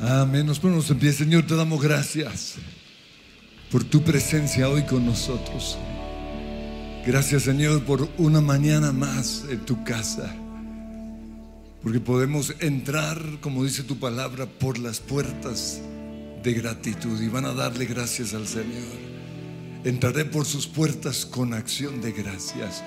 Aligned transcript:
Amén. 0.00 0.46
Nos 0.46 0.58
ponemos 0.58 0.90
en 0.90 0.98
pie, 0.98 1.12
Señor, 1.12 1.46
te 1.46 1.54
damos 1.54 1.80
gracias 1.80 2.56
por 3.70 3.84
tu 3.84 4.02
presencia 4.02 4.68
hoy 4.68 4.82
con 4.82 5.06
nosotros. 5.06 5.78
Gracias, 7.06 7.44
Señor, 7.44 7.82
por 7.84 8.08
una 8.18 8.40
mañana 8.40 8.92
más 8.92 9.44
en 9.48 9.60
tu 9.60 9.82
casa. 9.84 10.34
Porque 11.82 11.98
podemos 11.98 12.54
entrar, 12.60 13.20
como 13.40 13.64
dice 13.64 13.82
tu 13.82 13.98
palabra, 13.98 14.46
por 14.46 14.78
las 14.78 15.00
puertas 15.00 15.80
de 16.42 16.52
gratitud 16.52 17.20
y 17.20 17.28
van 17.28 17.44
a 17.44 17.54
darle 17.54 17.86
gracias 17.86 18.34
al 18.34 18.46
Señor. 18.46 19.12
Entraré 19.84 20.24
por 20.24 20.44
sus 20.44 20.66
puertas 20.66 21.26
con 21.26 21.54
acción 21.54 22.00
de 22.00 22.12
gracias, 22.12 22.84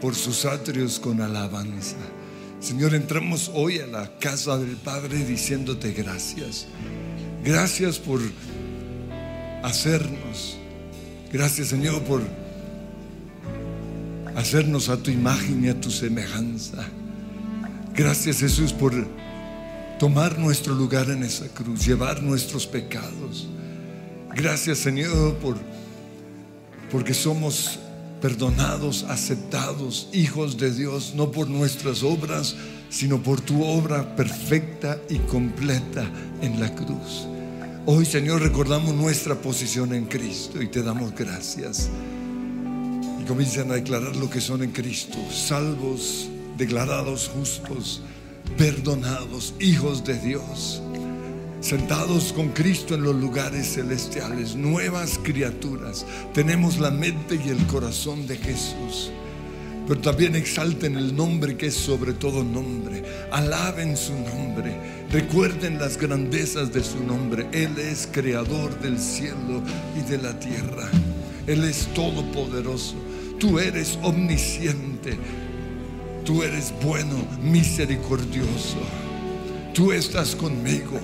por 0.00 0.14
sus 0.14 0.44
atrios 0.44 0.98
con 0.98 1.20
alabanza. 1.20 1.96
Señor, 2.62 2.94
entramos 2.94 3.50
hoy 3.54 3.80
a 3.80 3.88
la 3.88 4.18
casa 4.20 4.56
del 4.56 4.76
Padre 4.76 5.24
diciéndote 5.24 5.92
gracias. 5.92 6.68
Gracias 7.42 7.98
por 7.98 8.20
hacernos. 9.64 10.56
Gracias, 11.32 11.68
Señor, 11.68 12.00
por 12.02 12.22
hacernos 14.36 14.88
a 14.90 14.96
tu 14.96 15.10
imagen 15.10 15.64
y 15.64 15.70
a 15.70 15.80
tu 15.80 15.90
semejanza. 15.90 16.86
Gracias, 17.96 18.38
Jesús, 18.38 18.72
por 18.72 18.92
tomar 19.98 20.38
nuestro 20.38 20.72
lugar 20.72 21.10
en 21.10 21.24
esa 21.24 21.48
cruz, 21.48 21.84
llevar 21.84 22.22
nuestros 22.22 22.68
pecados. 22.68 23.48
Gracias, 24.36 24.78
Señor, 24.78 25.34
por 25.38 25.56
porque 26.92 27.12
somos 27.12 27.80
perdonados, 28.22 29.04
aceptados, 29.08 30.08
hijos 30.12 30.56
de 30.56 30.72
Dios, 30.72 31.12
no 31.14 31.32
por 31.32 31.48
nuestras 31.48 32.04
obras, 32.04 32.54
sino 32.88 33.20
por 33.20 33.40
tu 33.40 33.64
obra 33.64 34.14
perfecta 34.14 34.98
y 35.10 35.18
completa 35.18 36.08
en 36.40 36.60
la 36.60 36.72
cruz. 36.74 37.26
Hoy, 37.84 38.06
Señor, 38.06 38.40
recordamos 38.40 38.94
nuestra 38.94 39.34
posición 39.34 39.92
en 39.92 40.06
Cristo 40.06 40.62
y 40.62 40.68
te 40.68 40.84
damos 40.84 41.12
gracias. 41.16 41.90
Y 43.20 43.24
comienzan 43.24 43.72
a 43.72 43.74
declarar 43.74 44.14
lo 44.14 44.30
que 44.30 44.40
son 44.40 44.62
en 44.62 44.70
Cristo, 44.70 45.18
salvos, 45.30 46.28
declarados 46.56 47.28
justos, 47.28 48.02
perdonados, 48.56 49.54
hijos 49.58 50.04
de 50.04 50.18
Dios 50.20 50.80
sentados 51.62 52.32
con 52.32 52.48
Cristo 52.48 52.96
en 52.96 53.04
los 53.04 53.14
lugares 53.14 53.74
celestiales, 53.74 54.56
nuevas 54.56 55.18
criaturas. 55.22 56.04
Tenemos 56.34 56.78
la 56.78 56.90
mente 56.90 57.40
y 57.42 57.50
el 57.50 57.66
corazón 57.66 58.26
de 58.26 58.36
Jesús. 58.36 59.12
Pero 59.86 60.00
también 60.00 60.34
exalten 60.34 60.96
el 60.96 61.14
nombre 61.14 61.56
que 61.56 61.66
es 61.66 61.74
sobre 61.74 62.12
todo 62.12 62.42
nombre. 62.42 63.04
Alaben 63.30 63.96
su 63.96 64.12
nombre. 64.12 64.76
Recuerden 65.10 65.78
las 65.78 65.96
grandezas 65.96 66.72
de 66.72 66.82
su 66.82 67.02
nombre. 67.02 67.46
Él 67.52 67.78
es 67.78 68.08
creador 68.10 68.78
del 68.80 68.98
cielo 68.98 69.62
y 69.96 70.08
de 70.08 70.18
la 70.18 70.38
tierra. 70.38 70.88
Él 71.46 71.64
es 71.64 71.86
todopoderoso. 71.94 72.94
Tú 73.38 73.58
eres 73.58 73.98
omnisciente. 74.02 75.16
Tú 76.24 76.42
eres 76.42 76.72
bueno, 76.82 77.16
misericordioso. 77.42 78.78
Tú 79.74 79.92
estás 79.92 80.36
conmigo 80.36 81.00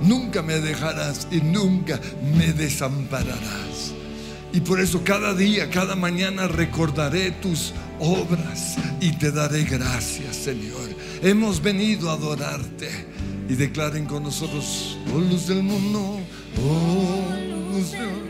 nunca 0.00 0.42
me 0.42 0.60
dejarás 0.60 1.28
y 1.30 1.40
nunca 1.40 2.00
me 2.36 2.52
desampararás. 2.52 3.94
Y 4.52 4.60
por 4.60 4.80
eso 4.80 5.02
cada 5.04 5.34
día, 5.34 5.70
cada 5.70 5.94
mañana 5.94 6.48
recordaré 6.48 7.30
tus 7.30 7.72
obras 8.00 8.76
y 9.00 9.12
te 9.12 9.30
daré 9.30 9.64
gracias, 9.64 10.36
Señor. 10.36 10.88
Hemos 11.22 11.62
venido 11.62 12.10
a 12.10 12.14
adorarte 12.14 12.88
y 13.48 13.54
declaren 13.54 14.06
con 14.06 14.24
nosotros, 14.24 14.98
oh 15.14 15.18
luz 15.18 15.46
del 15.46 15.62
mundo, 15.62 16.18
oh 16.64 17.72
luz 17.72 17.92
del. 17.92 18.29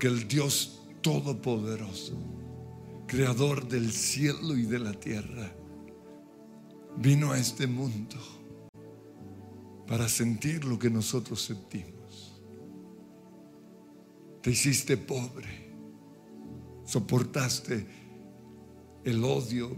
porque 0.00 0.16
el 0.16 0.26
Dios 0.26 0.80
Todopoderoso, 1.02 2.14
Creador 3.06 3.68
del 3.68 3.92
cielo 3.92 4.56
y 4.56 4.62
de 4.62 4.78
la 4.78 4.94
tierra, 4.94 5.54
vino 6.96 7.32
a 7.32 7.38
este 7.38 7.66
mundo 7.66 8.16
para 9.86 10.08
sentir 10.08 10.64
lo 10.64 10.78
que 10.78 10.88
nosotros 10.88 11.42
sentimos. 11.42 12.40
Te 14.40 14.52
hiciste 14.52 14.96
pobre, 14.96 15.70
soportaste 16.86 17.86
el 19.04 19.22
odio, 19.22 19.76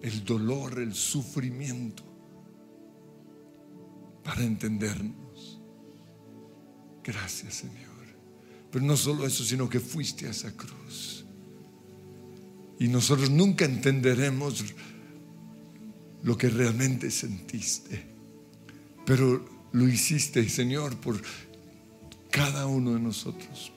el 0.00 0.24
dolor, 0.24 0.78
el 0.78 0.94
sufrimiento 0.94 2.02
para 4.22 4.42
entendernos. 4.42 5.60
Gracias, 7.02 7.56
Señor. 7.56 7.83
Pero 8.74 8.86
no 8.86 8.96
solo 8.96 9.24
eso, 9.24 9.44
sino 9.44 9.68
que 9.68 9.78
fuiste 9.78 10.26
a 10.26 10.30
esa 10.30 10.50
cruz. 10.50 11.24
Y 12.80 12.88
nosotros 12.88 13.30
nunca 13.30 13.64
entenderemos 13.64 14.64
lo 16.24 16.36
que 16.36 16.50
realmente 16.50 17.08
sentiste. 17.12 18.04
Pero 19.06 19.68
lo 19.70 19.86
hiciste, 19.86 20.48
Señor, 20.48 20.96
por 20.96 21.22
cada 22.32 22.66
uno 22.66 22.94
de 22.94 22.98
nosotros. 22.98 23.70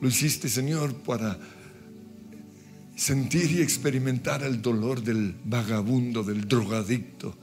Lo 0.00 0.06
hiciste, 0.06 0.48
Señor, 0.48 0.94
para 1.02 1.36
sentir 2.94 3.50
y 3.50 3.60
experimentar 3.60 4.44
el 4.44 4.62
dolor 4.62 5.02
del 5.02 5.34
vagabundo, 5.44 6.22
del 6.22 6.46
drogadicto 6.46 7.36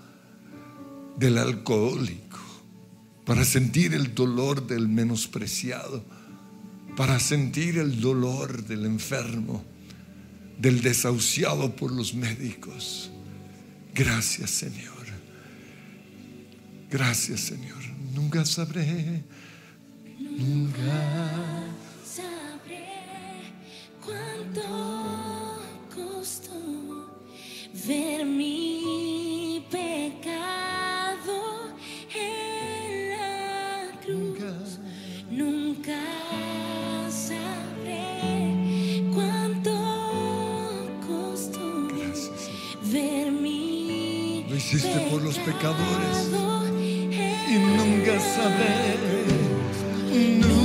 del 1.18 1.40
alcohólico, 1.40 2.40
para 3.26 3.44
sentir 3.44 3.94
el 3.94 4.16
dolor 4.16 4.66
del 4.66 4.88
menospreciado, 4.88 6.06
para 6.98 7.20
sentir 7.20 7.78
el 7.78 8.02
dolor 8.02 8.64
del 8.64 8.84
enfermo, 8.86 9.64
del 10.58 10.82
desahuciado 10.82 11.76
por 11.76 11.92
los 11.92 12.16
médicos. 12.16 13.12
Gracias 13.94 14.50
Señor. 14.50 15.06
Gracias 16.90 17.42
Señor. 17.42 17.78
Nunca 18.16 18.44
sabré, 18.46 19.24
nunca. 20.20 21.68
Sabré 22.04 22.84
cuánto 24.04 25.62
costó 25.94 27.22
ver 27.88 28.26
mi 28.26 28.77
hiciste 44.68 45.00
por 45.10 45.22
los 45.22 45.38
pecadores. 45.40 46.30
pecado 46.30 46.68
Y 47.50 47.58
nunca 47.58 48.20
sabré, 48.20 48.98
nunca 50.40 50.57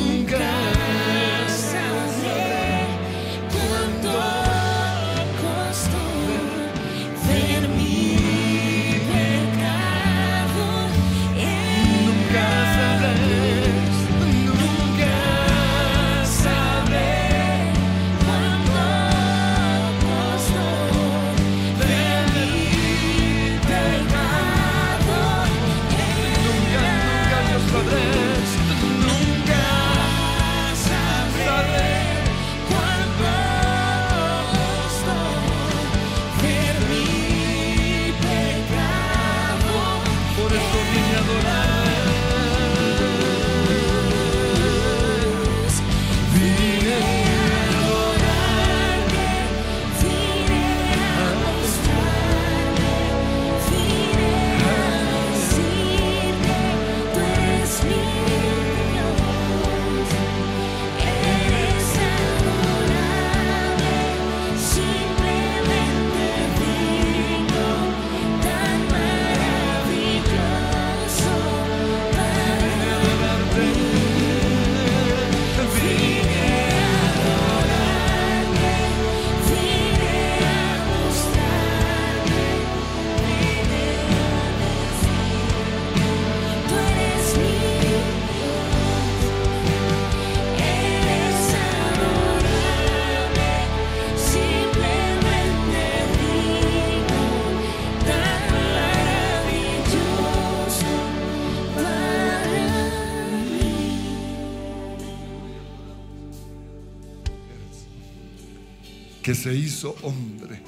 que 109.32 109.36
se 109.36 109.54
hizo 109.54 109.96
hombre 110.02 110.60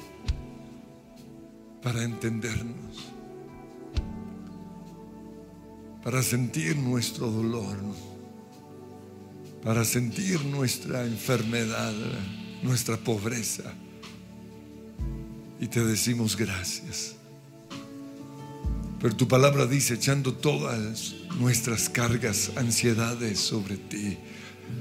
para 1.83 2.01
entendernos, 2.01 3.11
para 6.03 6.23
sentir 6.23 6.75
nuestro 6.75 7.29
dolor, 7.29 7.77
para 9.63 9.85
sentir 9.85 10.43
nuestra 10.45 11.05
enfermedad, 11.05 11.93
nuestra 12.63 12.97
pobreza. 12.97 13.71
Y 15.59 15.67
te 15.67 15.85
decimos 15.85 16.35
gracias. 16.35 17.17
Pero 18.99 19.15
tu 19.15 19.27
palabra 19.27 19.67
dice, 19.67 19.93
echando 19.93 20.33
todas 20.33 21.13
nuestras 21.37 21.87
cargas, 21.87 22.51
ansiedades 22.55 23.37
sobre 23.37 23.77
ti, 23.77 24.17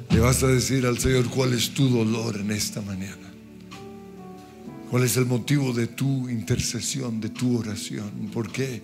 le 0.08 0.20
vas 0.20 0.42
a 0.42 0.46
decir 0.46 0.86
al 0.86 0.98
Señor 0.98 1.28
cuál 1.28 1.52
es 1.52 1.74
tu 1.74 1.86
dolor 1.90 2.38
en 2.38 2.50
esta 2.50 2.80
mañana. 2.80 3.23
¿Cuál 4.90 5.04
es 5.04 5.16
el 5.16 5.26
motivo 5.26 5.72
de 5.72 5.88
tu 5.88 6.28
intercesión, 6.28 7.20
de 7.20 7.30
tu 7.30 7.58
oración? 7.58 8.30
¿Por 8.32 8.50
qué 8.50 8.82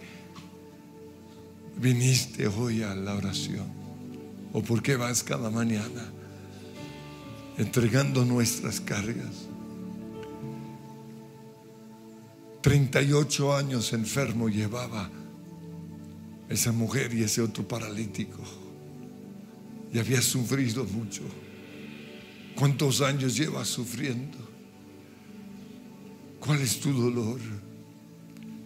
viniste 1.76 2.46
hoy 2.48 2.82
a 2.82 2.94
la 2.94 3.14
oración? 3.14 3.66
¿O 4.52 4.62
por 4.62 4.82
qué 4.82 4.96
vas 4.96 5.22
cada 5.22 5.50
mañana 5.50 6.10
entregando 7.58 8.24
nuestras 8.24 8.80
cargas? 8.80 9.46
38 12.62 13.56
años 13.56 13.92
enfermo 13.92 14.48
llevaba 14.48 15.08
esa 16.48 16.72
mujer 16.72 17.14
y 17.14 17.22
ese 17.22 17.40
otro 17.40 17.66
paralítico. 17.66 18.42
Y 19.92 19.98
había 19.98 20.20
sufrido 20.20 20.84
mucho. 20.84 21.22
¿Cuántos 22.56 23.00
años 23.00 23.36
llevas 23.36 23.68
sufriendo? 23.68 24.49
¿Cuál 26.40 26.62
es 26.62 26.80
tu 26.80 26.92
dolor? 26.92 27.38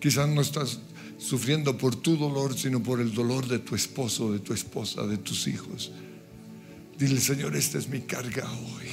Quizás 0.00 0.28
no 0.28 0.40
estás 0.40 0.78
sufriendo 1.18 1.76
por 1.76 1.96
tu 1.96 2.16
dolor, 2.16 2.56
sino 2.56 2.82
por 2.82 3.00
el 3.00 3.12
dolor 3.12 3.46
de 3.48 3.58
tu 3.58 3.74
esposo, 3.74 4.32
de 4.32 4.38
tu 4.38 4.54
esposa, 4.54 5.06
de 5.06 5.18
tus 5.18 5.46
hijos. 5.48 5.90
Dile, 6.98 7.20
Señor, 7.20 7.56
esta 7.56 7.78
es 7.78 7.88
mi 7.88 8.00
carga 8.00 8.50
hoy. 8.50 8.86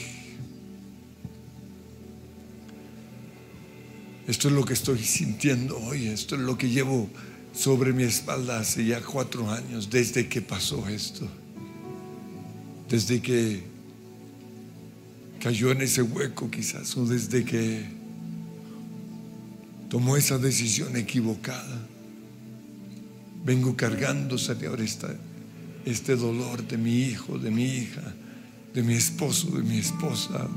Esto 4.28 4.48
es 4.48 4.54
lo 4.54 4.66
que 4.66 4.74
estoy 4.74 5.00
sintiendo 5.00 5.78
hoy, 5.78 6.08
esto 6.08 6.36
es 6.36 6.42
lo 6.42 6.58
que 6.58 6.70
llevo 6.70 7.10
sobre 7.54 7.92
mi 7.92 8.04
espalda 8.04 8.60
hace 8.60 8.86
ya 8.86 9.02
cuatro 9.02 9.50
años, 9.52 9.90
desde 9.90 10.28
que 10.30 10.42
pasó 10.42 10.88
esto, 10.88 11.28
desde 12.90 13.22
que 13.22 13.64
cayó 15.40 15.72
en 15.72 15.82
ese 15.82 16.02
hueco 16.02 16.50
quizás, 16.50 16.96
o 16.96 17.06
desde 17.06 17.44
que 17.44 18.01
tomó 19.92 20.16
esa 20.16 20.38
decisión 20.38 20.96
equivocada. 20.96 21.86
Vengo 23.44 23.76
cargando, 23.76 24.38
Señor, 24.38 24.80
esta, 24.80 25.14
este 25.84 26.16
dolor 26.16 26.66
de 26.66 26.78
mi 26.78 27.02
hijo, 27.02 27.38
de 27.38 27.52
mi 27.52 27.66
hija, 27.66 28.16
de 28.74 28.84
mi 28.84 28.94
esposo, 28.94 29.52
de 29.52 29.64
mi 29.64 29.80
esposa. 29.80 30.48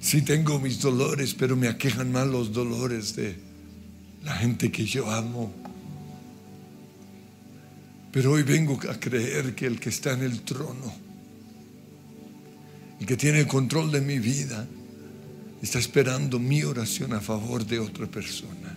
Sí 0.00 0.22
tengo 0.22 0.58
mis 0.58 0.80
dolores, 0.80 1.34
pero 1.34 1.56
me 1.56 1.68
aquejan 1.68 2.10
más 2.10 2.26
los 2.26 2.54
dolores 2.54 3.14
de 3.16 3.36
la 4.24 4.32
gente 4.32 4.72
que 4.72 4.86
yo 4.86 5.10
amo. 5.10 5.52
Pero 8.12 8.32
hoy 8.32 8.44
vengo 8.44 8.80
a 8.90 8.98
creer 8.98 9.54
que 9.54 9.66
el 9.66 9.78
que 9.78 9.90
está 9.90 10.14
en 10.14 10.22
el 10.22 10.40
trono, 10.40 10.90
el 12.98 13.04
que 13.04 13.18
tiene 13.18 13.40
el 13.40 13.46
control 13.46 13.92
de 13.92 14.00
mi 14.00 14.18
vida, 14.18 14.66
está 15.62 15.78
esperando 15.78 16.38
mi 16.38 16.62
oración 16.62 17.12
a 17.12 17.20
favor 17.20 17.66
de 17.66 17.78
otra 17.78 18.06
persona. 18.06 18.74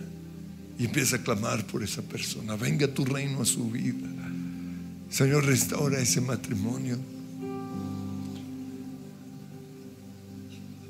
Y 0.78 0.86
empieza 0.86 1.16
a 1.16 1.22
clamar 1.22 1.66
por 1.66 1.82
esa 1.82 2.02
persona. 2.02 2.56
Venga 2.56 2.88
tu 2.88 3.04
reino 3.04 3.42
a 3.42 3.44
su 3.44 3.70
vida. 3.70 4.08
Señor, 5.10 5.44
restaura 5.44 6.00
ese 6.00 6.20
matrimonio. 6.20 6.96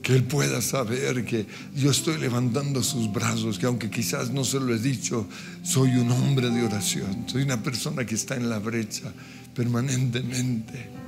Que 0.02 0.14
él 0.14 0.25
pueda 0.25 0.62
saber 0.62 1.25
que 1.25 1.47
yo 1.75 1.90
estoy 1.90 2.18
levantando 2.18 2.82
sus 2.82 3.12
brazos, 3.12 3.59
que 3.59 3.66
aunque 3.66 3.90
quizás 3.90 4.30
no 4.30 4.44
se 4.44 4.61
lo 4.61 4.75
he 4.75 4.78
dicho, 4.78 5.26
soy 5.62 5.97
un 5.97 6.11
hombre 6.11 6.50
de 6.50 6.62
oración. 6.62 7.25
Soy 7.26 7.42
una 7.42 7.62
persona 7.62 8.04
que 8.04 8.14
está 8.14 8.37
en 8.37 8.49
la 8.49 8.59
brecha 8.59 9.12
permanentemente. 9.54 11.00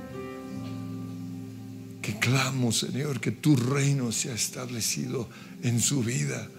Que 2.03 2.19
clamo, 2.19 2.73
Señor, 2.73 3.21
que 3.21 3.31
tu 3.31 3.55
reino 3.55 4.11
sea 4.11 4.35
establecido 4.35 5.29
en 5.63 5.79
su 5.79 6.03
vida. 6.03 6.49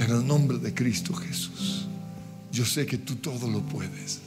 En 0.00 0.10
el 0.10 0.26
nombre 0.26 0.58
de 0.58 0.74
Cristo 0.74 1.14
Jesús. 1.14 1.86
Yo 2.50 2.66
sé 2.66 2.84
que 2.84 2.98
tú 2.98 3.14
todo 3.14 3.48
lo 3.48 3.60
puedes. 3.60 4.20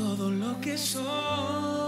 Todo 0.00 0.30
lo 0.30 0.58
que 0.60 0.78
soy. 0.78 1.79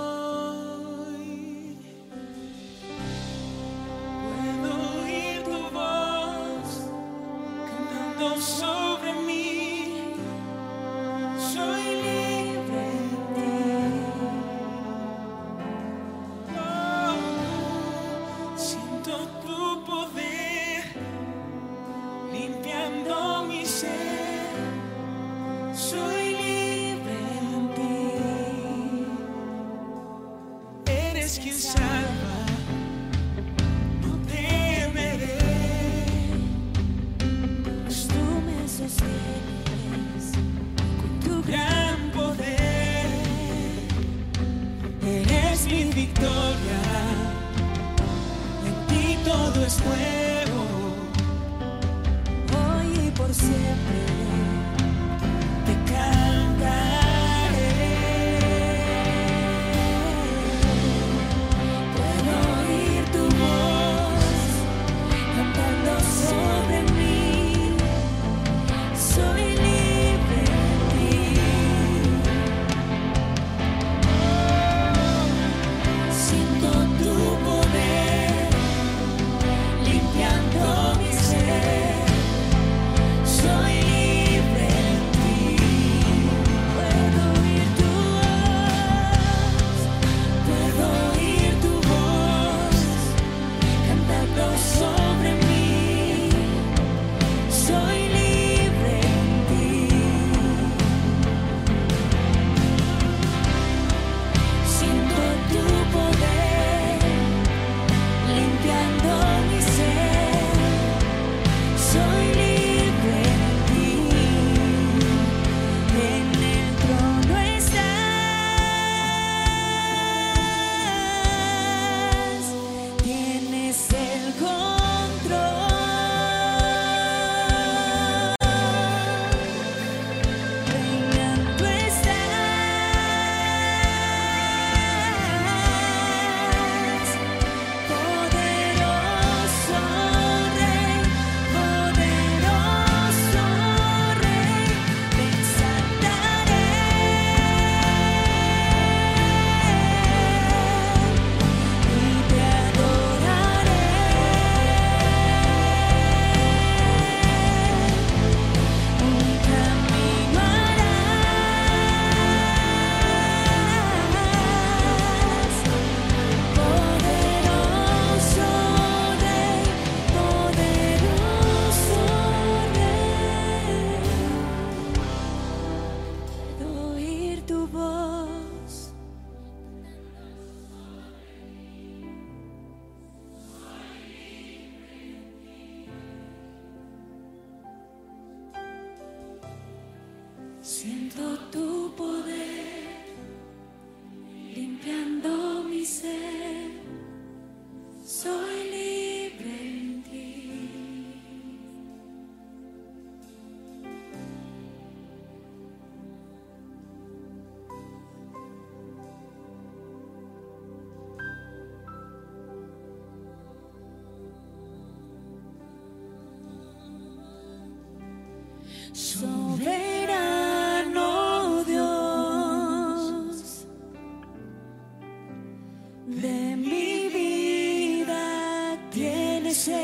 Tienes 229.53 229.82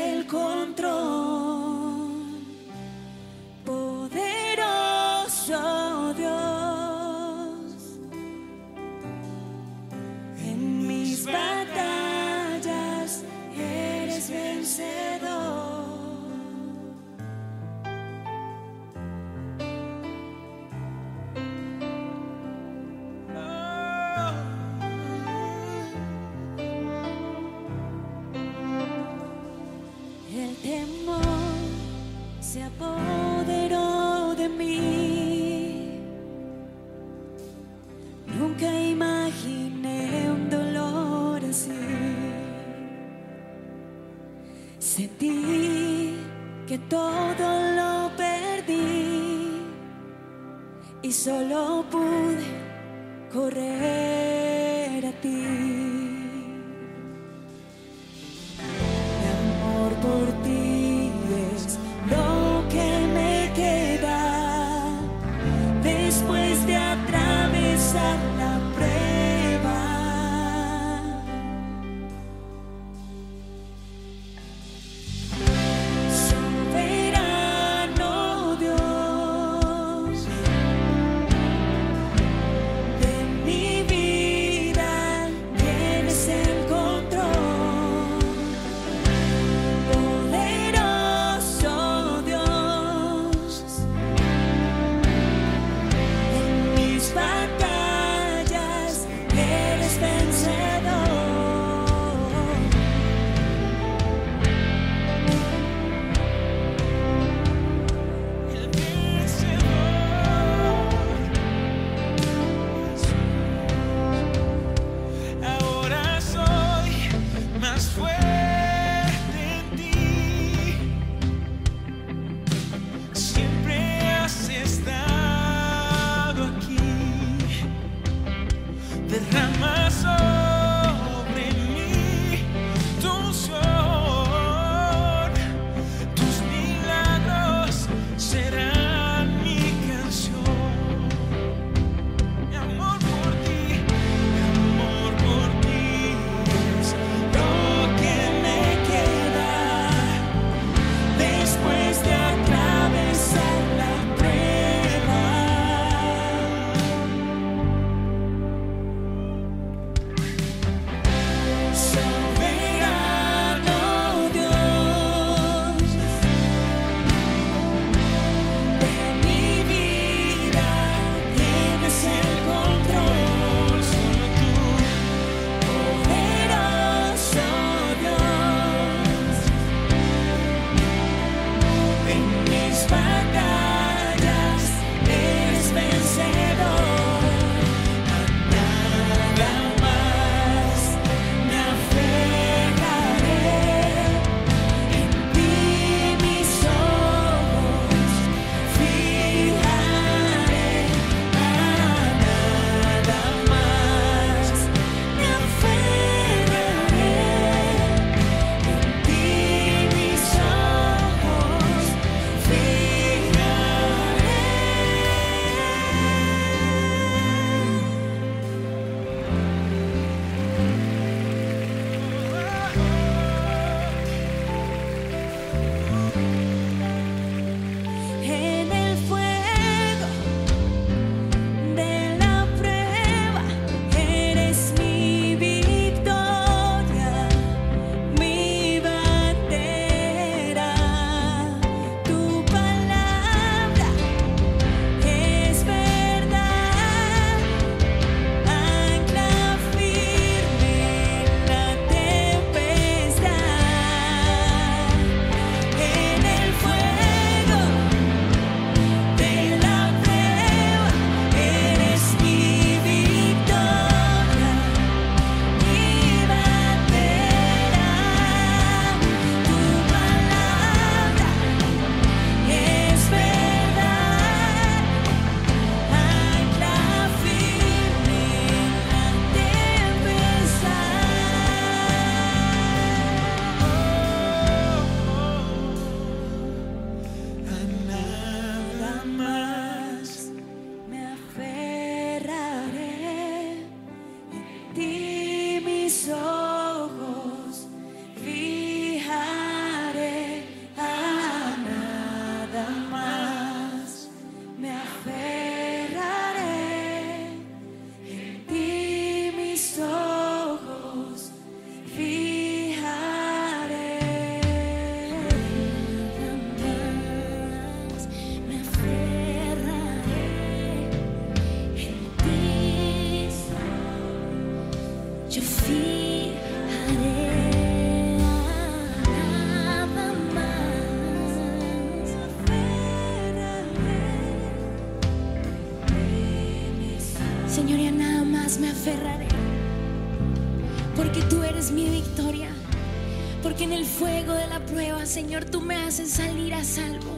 Porque 343.41 343.63
en 343.63 343.71
el 343.73 343.85
fuego 343.85 344.33
de 344.33 344.47
la 344.47 344.65
prueba, 344.65 345.05
Señor, 345.05 345.45
tú 345.45 345.61
me 345.61 345.75
haces 345.75 346.11
salir 346.11 346.53
a 346.53 346.63
salvo. 346.63 347.17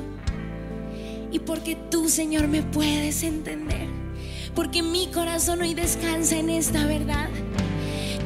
Y 1.32 1.40
porque 1.40 1.76
tú, 1.90 2.10
Señor, 2.10 2.48
me 2.48 2.62
puedes 2.62 3.24
entender. 3.24 3.88
Porque 4.54 4.84
mi 4.84 5.08
corazón 5.08 5.62
hoy 5.62 5.74
descansa 5.74 6.38
en 6.38 6.50
esta 6.50 6.86
verdad. 6.86 7.30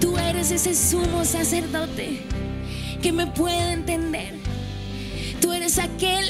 Tú 0.01 0.17
eres 0.17 0.51
ese 0.51 0.75
sumo 0.75 1.23
sacerdote 1.23 2.19
que 3.01 3.11
me 3.11 3.27
puede 3.27 3.73
entender. 3.73 4.33
Tú 5.39 5.53
eres 5.53 5.77
aquel 5.77 6.25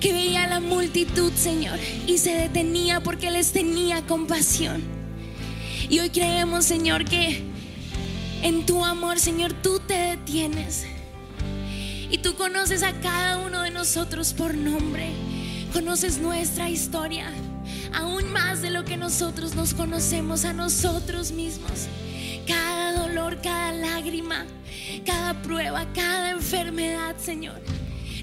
que 0.00 0.12
veía 0.12 0.44
a 0.44 0.48
la 0.48 0.60
multitud, 0.60 1.32
Señor, 1.32 1.78
y 2.06 2.18
se 2.18 2.34
detenía 2.34 3.00
porque 3.00 3.30
les 3.30 3.52
tenía 3.52 4.06
compasión. 4.06 4.82
Y 5.88 5.98
hoy 5.98 6.10
creemos, 6.10 6.64
Señor, 6.64 7.04
que 7.04 7.42
en 8.42 8.66
tu 8.66 8.84
amor, 8.84 9.18
Señor, 9.18 9.52
tú 9.54 9.80
te 9.80 9.94
detienes. 9.94 10.86
Y 12.10 12.18
tú 12.18 12.34
conoces 12.34 12.82
a 12.82 12.92
cada 13.00 13.38
uno 13.38 13.62
de 13.62 13.70
nosotros 13.70 14.32
por 14.32 14.54
nombre. 14.54 15.10
Conoces 15.72 16.18
nuestra 16.18 16.70
historia, 16.70 17.30
aún 17.92 18.32
más 18.32 18.62
de 18.62 18.70
lo 18.70 18.84
que 18.84 18.96
nosotros 18.96 19.54
nos 19.54 19.74
conocemos 19.74 20.46
a 20.46 20.54
nosotros 20.54 21.32
mismos. 21.32 21.86
Cada 22.46 23.06
dolor, 23.06 23.40
cada 23.42 23.72
lágrima, 23.72 24.46
cada 25.04 25.40
prueba, 25.42 25.86
cada 25.92 26.30
enfermedad, 26.30 27.16
Señor. 27.18 27.60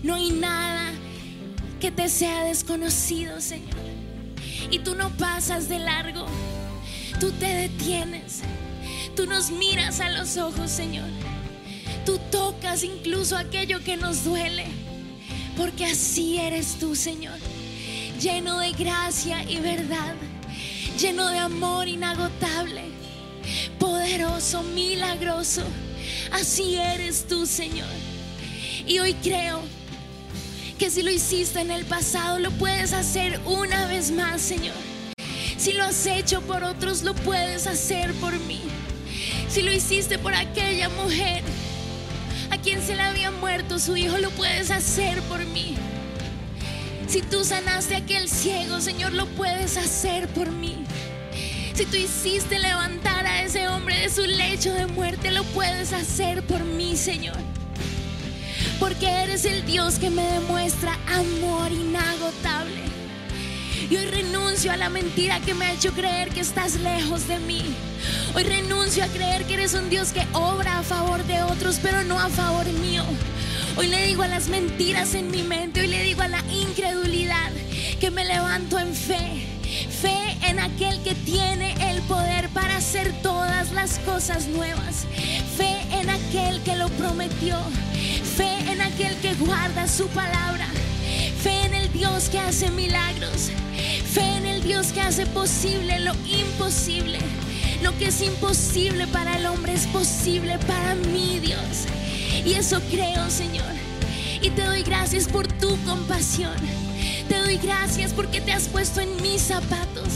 No 0.01 0.15
hay 0.15 0.31
nada 0.31 0.91
que 1.79 1.91
te 1.91 2.09
sea 2.09 2.45
desconocido, 2.45 3.39
Señor. 3.39 3.75
Y 4.71 4.79
tú 4.79 4.95
no 4.95 5.09
pasas 5.17 5.69
de 5.69 5.77
largo. 5.77 6.25
Tú 7.19 7.31
te 7.33 7.45
detienes. 7.45 8.41
Tú 9.15 9.27
nos 9.27 9.51
miras 9.51 9.99
a 9.99 10.09
los 10.09 10.37
ojos, 10.37 10.71
Señor. 10.71 11.09
Tú 12.05 12.19
tocas 12.31 12.83
incluso 12.83 13.35
aquello 13.35 13.83
que 13.83 13.97
nos 13.97 14.23
duele. 14.23 14.65
Porque 15.57 15.85
así 15.85 16.37
eres 16.37 16.77
tú, 16.79 16.95
Señor. 16.95 17.39
Lleno 18.21 18.59
de 18.59 18.71
gracia 18.73 19.43
y 19.49 19.57
verdad. 19.57 20.15
Lleno 20.99 21.29
de 21.29 21.39
amor 21.39 21.87
inagotable. 21.87 22.83
Poderoso, 23.79 24.63
milagroso. 24.63 25.63
Así 26.31 26.75
eres 26.75 27.27
tú, 27.27 27.45
Señor. 27.45 27.89
Y 28.85 28.99
hoy 28.99 29.13
creo 29.15 29.61
que 30.77 30.91
si 30.91 31.01
lo 31.01 31.11
hiciste 31.11 31.61
en 31.61 31.71
el 31.71 31.85
pasado, 31.85 32.37
lo 32.39 32.51
puedes 32.51 32.93
hacer 32.93 33.39
una 33.45 33.87
vez 33.87 34.11
más, 34.11 34.41
Señor. 34.41 34.75
Si 35.57 35.73
lo 35.73 35.85
has 35.85 36.05
hecho 36.05 36.41
por 36.41 36.63
otros, 36.63 37.03
lo 37.03 37.15
puedes 37.15 37.65
hacer 37.65 38.13
por 38.15 38.37
mí. 38.41 38.61
Si 39.49 39.61
lo 39.61 39.71
hiciste 39.71 40.19
por 40.19 40.35
aquella 40.35 40.89
mujer 40.89 41.43
quien 42.65 42.81
se 42.81 42.95
le 42.95 43.03
había 43.03 43.29
muerto 43.29 43.77
su 43.77 43.95
hijo, 43.95 44.17
lo 44.17 44.31
puedes 44.31 44.71
hacer 44.71 45.21
por 45.29 45.45
mí. 45.45 45.75
Si 47.07 47.21
tú 47.21 47.45
sanaste 47.45 47.93
a 47.93 47.99
aquel 47.99 48.27
ciego, 48.27 48.81
Señor, 48.81 49.13
lo 49.13 49.27
puedes 49.27 49.77
hacer 49.77 50.27
por 50.29 50.49
mí. 50.49 50.83
Si 51.75 51.85
tú 51.85 51.95
hiciste 51.95 52.57
levantar 52.57 53.27
a 53.27 53.43
ese 53.43 53.67
hombre 53.67 53.99
de 53.99 54.09
su 54.09 54.23
lecho 54.23 54.73
de 54.73 54.87
muerte, 54.87 55.29
lo 55.29 55.43
puedes 55.43 55.93
hacer 55.93 56.41
por 56.41 56.63
mí, 56.63 56.97
Señor. 56.97 57.37
Porque 58.79 59.11
eres 59.11 59.45
el 59.45 59.63
Dios 59.67 59.99
que 59.99 60.09
me 60.09 60.23
demuestra 60.23 60.97
amor 61.13 61.71
inagotable. 61.71 62.81
Y 63.91 63.95
hoy 63.95 64.05
renuncio 64.07 64.71
a 64.71 64.77
la 64.77 64.89
mentira 64.89 65.39
que 65.39 65.53
me 65.53 65.65
ha 65.65 65.73
hecho 65.73 65.91
creer 65.91 66.29
que 66.29 66.39
estás 66.39 66.77
lejos 66.77 67.27
de 67.27 67.37
mí. 67.37 67.61
Hoy 68.33 68.41
a 68.85 69.07
creer 69.07 69.45
que 69.45 69.55
eres 69.55 69.73
un 69.73 69.89
Dios 69.89 70.11
que 70.13 70.23
obra 70.33 70.77
a 70.77 70.83
favor 70.83 71.23
de 71.23 71.41
otros, 71.41 71.79
pero 71.81 72.03
no 72.03 72.19
a 72.19 72.29
favor 72.29 72.67
mío. 72.67 73.03
Hoy 73.77 73.87
le 73.87 74.05
digo 74.05 74.21
a 74.21 74.27
las 74.27 74.47
mentiras 74.47 75.15
en 75.15 75.31
mi 75.31 75.41
mente, 75.41 75.81
hoy 75.81 75.87
le 75.87 76.03
digo 76.03 76.21
a 76.21 76.27
la 76.27 76.39
incredulidad 76.51 77.51
que 77.99 78.11
me 78.11 78.23
levanto 78.23 78.77
en 78.77 78.93
fe. 78.93 79.47
Fe 79.89 80.37
en 80.47 80.59
aquel 80.59 81.01
que 81.01 81.15
tiene 81.15 81.73
el 81.89 81.99
poder 82.03 82.47
para 82.49 82.77
hacer 82.77 83.11
todas 83.23 83.71
las 83.71 83.97
cosas 83.99 84.47
nuevas. 84.49 85.07
Fe 85.57 85.81
en 85.91 86.11
aquel 86.11 86.61
que 86.61 86.75
lo 86.75 86.87
prometió. 86.89 87.57
Fe 88.37 88.71
en 88.71 88.81
aquel 88.81 89.15
que 89.17 89.33
guarda 89.33 89.87
su 89.87 90.07
palabra. 90.09 90.67
Fe 91.41 91.65
en 91.65 91.73
el 91.73 91.91
Dios 91.91 92.29
que 92.29 92.37
hace 92.37 92.69
milagros. 92.69 93.49
Fe 94.13 94.37
en 94.37 94.45
el 94.45 94.63
Dios 94.63 94.93
que 94.93 95.01
hace 95.01 95.25
posible 95.25 95.99
lo 96.01 96.13
imposible. 96.27 97.17
Lo 97.81 97.97
que 97.97 98.07
es 98.07 98.21
imposible 98.21 99.07
para 99.07 99.37
el 99.37 99.45
hombre 99.45 99.73
es 99.73 99.87
posible 99.87 100.57
para 100.59 100.95
mí, 100.95 101.39
Dios. 101.39 101.85
Y 102.45 102.53
eso 102.53 102.81
creo, 102.89 103.29
Señor. 103.29 103.73
Y 104.41 104.49
te 104.51 104.63
doy 104.63 104.83
gracias 104.83 105.27
por 105.27 105.47
tu 105.47 105.77
compasión. 105.83 106.55
Te 107.27 107.39
doy 107.39 107.57
gracias 107.57 108.13
porque 108.13 108.41
te 108.41 108.51
has 108.51 108.67
puesto 108.67 109.01
en 109.01 109.15
mis 109.21 109.41
zapatos. 109.41 110.09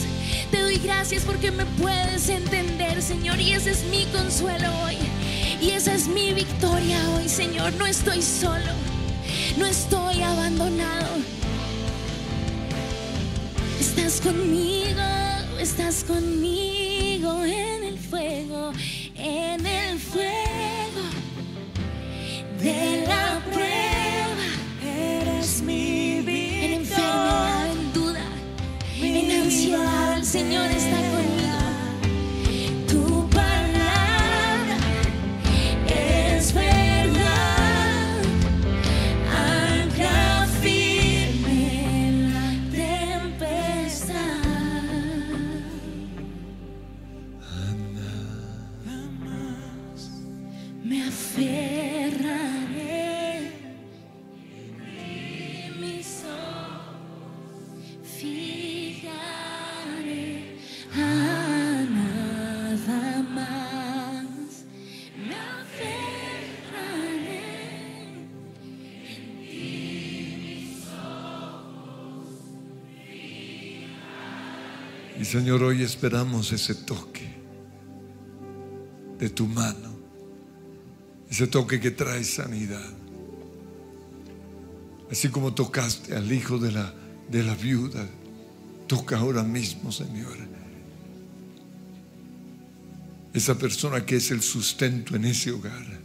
Te 0.52 0.62
doy 0.62 0.78
gracias 0.78 1.24
porque 1.24 1.52
me 1.52 1.66
puedes 1.66 2.30
entender, 2.30 3.02
Señor. 3.02 3.40
Y 3.40 3.54
ese 3.54 3.72
es 3.72 3.84
mi 3.86 4.06
consuelo 4.06 4.68
hoy. 4.84 4.98
Y 5.62 5.72
esa 5.72 5.94
es 5.94 6.08
mi 6.08 6.34
victoria 6.34 7.00
hoy, 7.16 7.28
Señor. 7.28 7.74
No 7.74 7.86
estoy 7.86 8.22
solo. 8.22 8.74
No 9.58 9.66
estoy 9.66 10.22
abandonado. 10.22 11.18
Estás 13.80 14.22
conmigo, 14.22 15.02
estás 15.60 16.04
conmigo 16.04 16.89
fuego 20.12 21.04
de 22.60 23.06
la 23.08 23.42
prueba. 23.52 24.46
Eres 24.84 25.62
mi 25.62 26.20
En 26.20 26.74
enfermedad, 26.74 27.72
en 27.72 27.94
duda, 27.94 28.26
en 29.02 29.32
ansiedad, 29.32 30.18
el 30.18 30.26
Señor 30.26 30.66
está 30.72 31.09
Y 75.20 75.26
Señor, 75.26 75.62
hoy 75.64 75.84
esperamos 75.84 76.54
ese 76.54 76.74
toque 76.74 77.28
de 79.20 79.30
tu 79.30 79.48
mano, 79.48 79.94
ese 81.30 81.46
toque 81.46 81.78
que 81.82 81.92
trae 81.92 82.24
sanidad. 82.24 82.90
Así 85.12 85.28
como 85.28 85.54
tocaste 85.54 86.16
al 86.16 86.32
hijo 86.32 86.58
de 86.58 86.72
la, 86.72 86.94
de 87.30 87.44
la 87.44 87.54
viuda, 87.54 88.08
toca 88.88 89.18
ahora 89.18 89.44
mismo, 89.44 89.92
Señor. 89.92 90.38
Esa 93.34 93.58
persona 93.58 94.06
que 94.06 94.16
es 94.16 94.32
el 94.32 94.42
sustento 94.42 95.18
en 95.18 95.26
ese 95.26 95.52
hogar. 95.52 96.00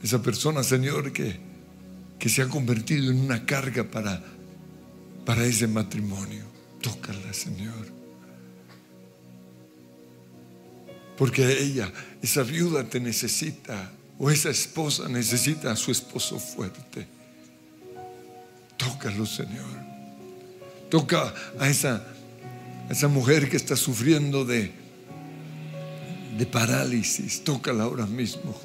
Esa 0.00 0.22
persona, 0.22 0.62
Señor, 0.62 1.12
que, 1.12 1.40
que 2.20 2.28
se 2.28 2.40
ha 2.40 2.48
convertido 2.48 3.10
en 3.10 3.18
una 3.18 3.44
carga 3.44 3.82
para, 3.82 4.22
para 5.24 5.44
ese 5.44 5.66
matrimonio. 5.66 6.57
Tócala, 6.80 7.32
Señor. 7.32 7.98
Porque 11.16 11.60
ella, 11.60 11.92
esa 12.22 12.42
viuda 12.44 12.84
te 12.84 13.00
necesita, 13.00 13.90
o 14.18 14.30
esa 14.30 14.50
esposa 14.50 15.08
necesita 15.08 15.72
a 15.72 15.76
su 15.76 15.90
esposo 15.90 16.38
fuerte. 16.38 17.06
Tócalo, 18.76 19.26
Señor. 19.26 19.88
Toca 20.88 21.34
a 21.58 21.68
esa, 21.68 22.06
esa 22.88 23.08
mujer 23.08 23.50
que 23.50 23.56
está 23.56 23.74
sufriendo 23.74 24.44
de, 24.44 24.72
de 26.38 26.46
parálisis. 26.46 27.42
Tócala 27.42 27.84
ahora 27.84 28.06
mismo. 28.06 28.56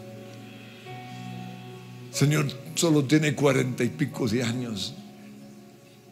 Señor, 2.11 2.47
solo 2.75 3.03
tiene 3.03 3.33
cuarenta 3.33 3.83
y 3.83 3.89
pico 3.89 4.27
de 4.27 4.43
años. 4.43 4.93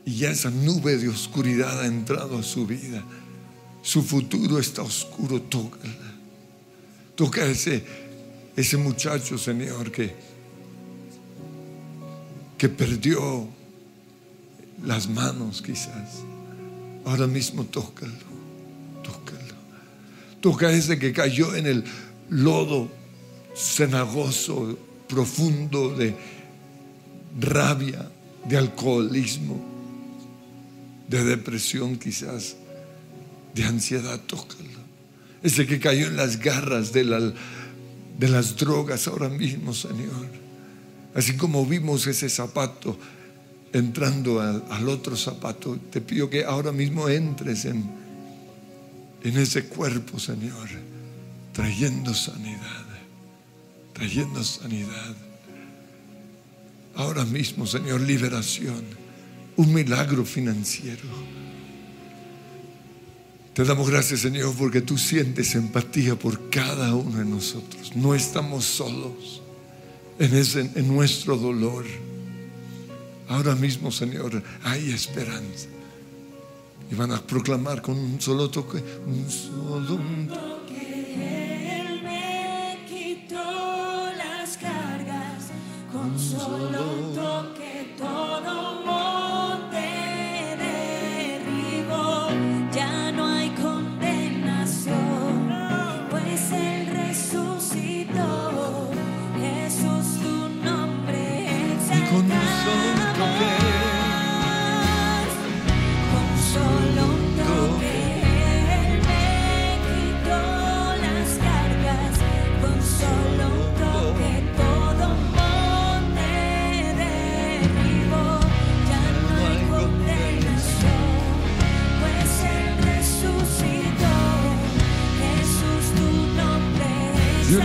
Y 0.05 0.15
ya 0.15 0.31
esa 0.31 0.49
nube 0.49 0.97
de 0.97 1.09
oscuridad 1.09 1.81
ha 1.81 1.85
entrado 1.85 2.37
a 2.37 2.43
su 2.43 2.65
vida. 2.65 3.03
Su 3.81 4.03
futuro 4.03 4.59
está 4.59 4.81
oscuro, 4.81 5.41
tócala. 5.41 5.93
Toca 7.15 7.45
ese, 7.45 7.83
ese 8.55 8.77
muchacho, 8.77 9.37
Señor, 9.37 9.91
que, 9.91 10.13
que 12.57 12.69
perdió 12.69 13.47
las 14.83 15.07
manos 15.07 15.61
quizás. 15.61 16.23
Ahora 17.05 17.27
mismo 17.27 17.65
tócalo, 17.65 18.11
tócalo. 19.03 19.55
Toca 20.39 20.71
ese 20.71 20.97
que 20.97 21.11
cayó 21.13 21.55
en 21.55 21.67
el 21.67 21.83
lodo 22.29 22.89
cenagoso, 23.55 24.77
profundo 25.07 25.89
de 25.95 26.15
rabia, 27.39 28.09
de 28.47 28.57
alcoholismo, 28.57 29.70
de 31.11 31.25
depresión 31.25 31.97
quizás, 31.97 32.55
de 33.53 33.65
ansiedad, 33.65 34.17
tócalo. 34.21 34.79
Ese 35.43 35.67
que 35.67 35.77
cayó 35.77 36.07
en 36.07 36.15
las 36.15 36.39
garras 36.39 36.93
de, 36.93 37.03
de 38.17 38.27
las 38.29 38.55
drogas 38.55 39.07
ahora 39.09 39.27
mismo, 39.27 39.73
Señor. 39.73 40.29
Así 41.13 41.35
como 41.35 41.65
vimos 41.65 42.07
ese 42.07 42.29
zapato 42.29 42.97
entrando 43.73 44.39
al, 44.39 44.63
al, 44.69 44.87
otro 44.87 45.17
zapato, 45.17 45.77
te 45.91 45.99
pido 45.99 46.29
que 46.29 46.45
ahora 46.45 46.71
mismo 46.71 47.09
entres 47.09 47.65
en, 47.65 47.89
en 49.21 49.37
ese 49.37 49.65
cuerpo, 49.65 50.17
Señor, 50.17 50.69
trayendo 51.51 52.13
sanidad, 52.13 52.85
trayendo 53.93 54.41
sanidad. 54.45 55.15
Ahora 56.95 57.25
mismo, 57.25 57.65
Señor, 57.65 57.99
liberación, 57.99 59.00
un 59.61 59.73
milagro 59.73 60.25
financiero. 60.25 61.03
Te 63.53 63.63
damos 63.63 63.89
gracias, 63.89 64.21
Señor, 64.21 64.55
porque 64.57 64.81
tú 64.81 64.97
sientes 64.97 65.53
empatía 65.55 66.15
por 66.15 66.49
cada 66.49 66.95
uno 66.95 67.19
de 67.19 67.25
nosotros. 67.25 67.95
No 67.95 68.15
estamos 68.15 68.65
solos 68.65 69.41
en, 70.19 70.35
ese, 70.35 70.61
en 70.61 70.87
nuestro 70.87 71.37
dolor. 71.37 71.85
Ahora 73.27 73.55
mismo, 73.55 73.91
Señor, 73.91 74.41
hay 74.63 74.91
esperanza. 74.91 75.67
Y 76.89 76.95
van 76.95 77.11
a 77.11 77.21
proclamar 77.21 77.81
con 77.81 77.97
un 77.97 78.19
solo 78.19 78.49
toque, 78.49 78.83
un 79.05 79.29
solo 79.29 79.99
toque. 80.27 81.77
Él 81.77 82.01
me 82.03 82.85
quitó 82.89 84.11
las 84.17 84.57
cargas 84.57 85.51
con 85.91 86.17
solo 86.19 86.79
toque 87.13 87.40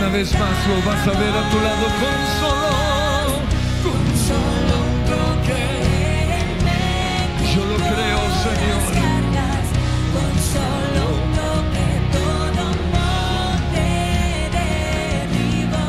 una 0.07 0.17
vez 0.17 0.31
más 0.39 0.67
lo 0.67 0.75
vas 0.89 1.05
a 1.05 1.11
ver 1.19 1.35
a 1.35 1.49
tu 1.49 1.57
lado 1.59 1.85
con 2.01 2.19
solo. 2.39 2.71
con 3.83 4.05
solo 4.27 4.73
un 4.87 4.95
toque 5.11 5.63
Yo 7.53 7.61
lo 7.65 7.75
creo, 7.75 8.21
Señor. 8.45 8.81
con 10.13 10.33
solo 10.53 11.01
un 11.13 11.23
toque 11.35 11.87
todo 12.15 12.63
monte 12.93 13.87
derribó, 14.55 15.87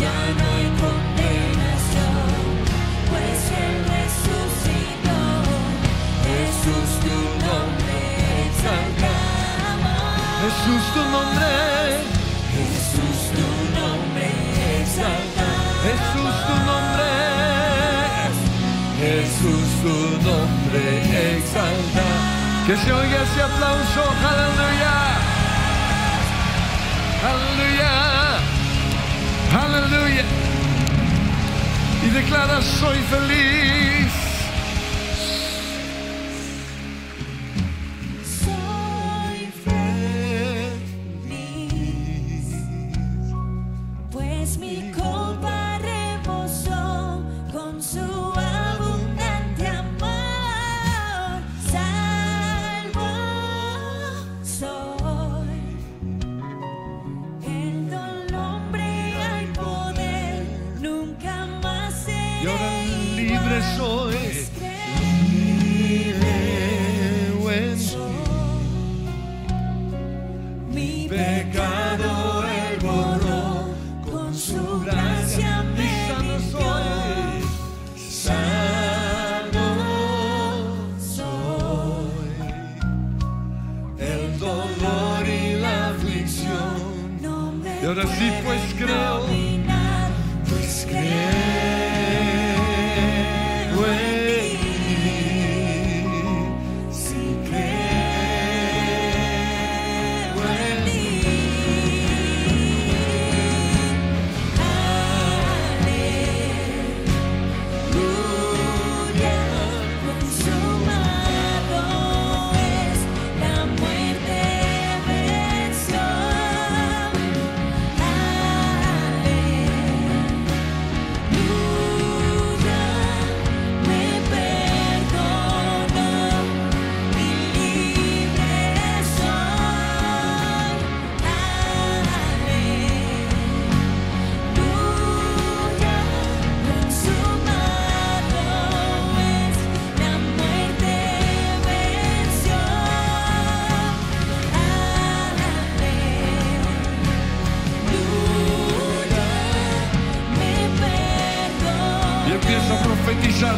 ya 0.00 0.18
no 0.38 0.44
hay 0.56 0.66
condenación, 0.82 2.32
pues 3.10 3.38
Él 3.64 3.76
resucitó. 3.92 5.20
Jesús 6.24 6.90
tu 7.04 7.16
nombre 7.46 8.00
exaltamos. 8.48 10.00
Jesús, 10.40 10.84
tu 10.94 11.02
nombre. 11.10 11.71
Tu 19.82 19.88
nombre 19.88 21.36
exalta. 21.38 22.04
Que 22.68 22.76
se 22.76 22.92
oiga 22.92 23.22
ese 23.24 23.42
aplauso. 23.42 24.02
Aleluya. 24.30 24.94
Aleluya. 27.30 27.92
Aleluya. 29.64 30.24
Y 32.06 32.10
declara, 32.10 32.62
soy 32.62 32.98
feliz. 33.10 34.21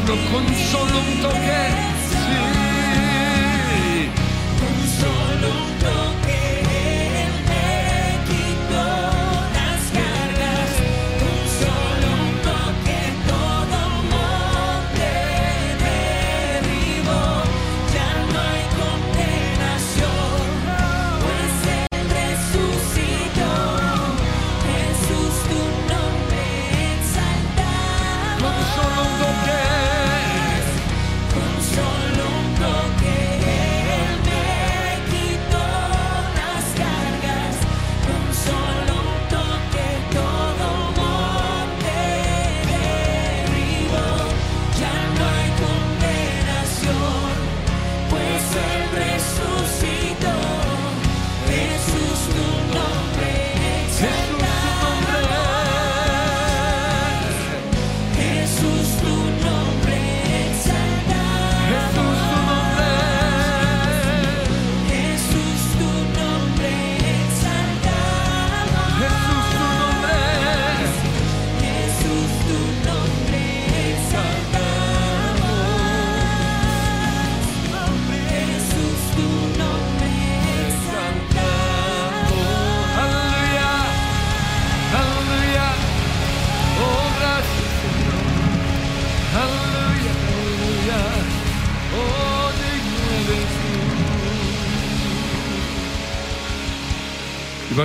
Con 0.07 0.47
solo 0.55 0.99
un 0.99 1.23
toque 1.23 1.84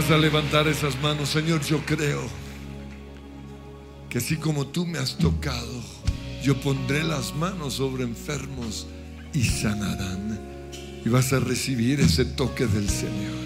A 0.10 0.18
levantar 0.18 0.68
esas 0.68 1.00
manos, 1.04 1.30
Señor, 1.30 1.62
yo 1.62 1.86
creo 1.86 2.24
que 4.10 4.18
así 4.18 4.38
como 4.38 4.66
tú 4.66 4.84
me 4.84 4.98
has 4.98 5.16
tocado, 5.16 5.84
yo 6.44 6.60
pondré 6.62 7.04
las 7.04 7.36
manos 7.36 7.76
sobre 7.76 8.06
enfermos 8.06 8.88
y 9.36 9.44
sanarán. 9.44 10.40
Y 11.06 11.10
vas 11.10 11.32
a 11.32 11.40
recibir 11.40 12.00
ese 12.00 12.26
toque 12.26 12.66
del 12.66 12.90
Señor. 12.90 13.38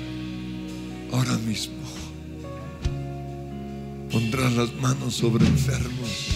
Ahora 1.12 1.38
mismo. 1.40 1.84
Pondrás 4.10 4.54
las 4.54 4.74
manos 4.76 5.16
sobre 5.16 5.46
enfermos 5.46 6.30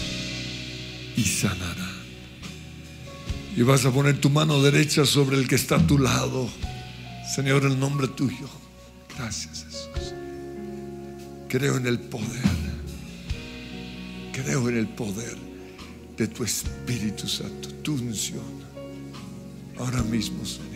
y 1.16 1.24
sanarán. 1.24 2.04
Y 3.56 3.62
vas 3.62 3.86
a 3.86 3.92
poner 3.92 4.20
tu 4.20 4.30
mano 4.30 4.62
derecha 4.62 5.06
sobre 5.06 5.38
el 5.38 5.48
que 5.48 5.56
está 5.56 5.78
a 5.78 5.88
tu 5.88 5.98
lado. 5.98 6.50
Señor, 7.34 7.64
el 7.64 7.80
nombre 7.80 8.10
tuyo. 8.10 8.50
Gracias. 9.18 9.67
Creo 11.48 11.78
en 11.78 11.88
el 11.88 12.00
poder. 12.00 12.58
Creo 14.34 14.70
en 14.70 14.78
el 14.78 14.88
poder 14.88 15.36
de 16.18 16.28
tu 16.28 16.44
Espíritu 16.44 17.28
Santo, 17.28 17.70
tu 17.84 17.94
unción. 17.94 18.44
Ahora 19.78 20.04
mismo, 20.04 20.44
Señor. 20.46 20.68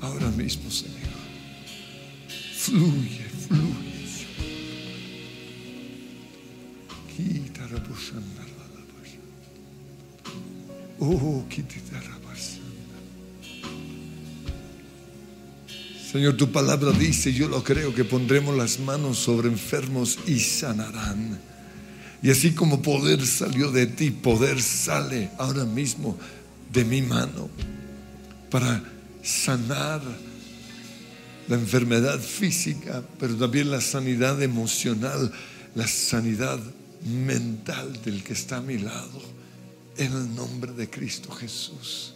Ahora 0.00 0.28
mismo, 0.30 0.70
Señor. 0.70 0.98
Fluye, 2.56 3.24
fluye. 3.46 3.92
Quítara 7.16 7.82
Oh, 10.98 11.44
quítara 11.48 12.21
Señor, 16.12 16.36
tu 16.36 16.52
palabra 16.52 16.92
dice, 16.92 17.32
yo 17.32 17.48
lo 17.48 17.64
creo, 17.64 17.94
que 17.94 18.04
pondremos 18.04 18.54
las 18.54 18.78
manos 18.78 19.18
sobre 19.18 19.48
enfermos 19.48 20.18
y 20.26 20.40
sanarán. 20.40 21.40
Y 22.22 22.30
así 22.30 22.52
como 22.52 22.82
poder 22.82 23.24
salió 23.26 23.70
de 23.70 23.86
ti, 23.86 24.10
poder 24.10 24.60
sale 24.60 25.30
ahora 25.38 25.64
mismo 25.64 26.18
de 26.70 26.84
mi 26.84 27.00
mano 27.00 27.48
para 28.50 28.84
sanar 29.22 30.02
la 31.48 31.54
enfermedad 31.54 32.20
física, 32.20 33.02
pero 33.18 33.34
también 33.36 33.70
la 33.70 33.80
sanidad 33.80 34.42
emocional, 34.42 35.32
la 35.74 35.88
sanidad 35.88 36.60
mental 37.06 38.02
del 38.04 38.22
que 38.22 38.34
está 38.34 38.58
a 38.58 38.60
mi 38.60 38.76
lado, 38.76 39.22
en 39.96 40.12
el 40.12 40.34
nombre 40.34 40.72
de 40.72 40.90
Cristo 40.90 41.30
Jesús. 41.30 42.11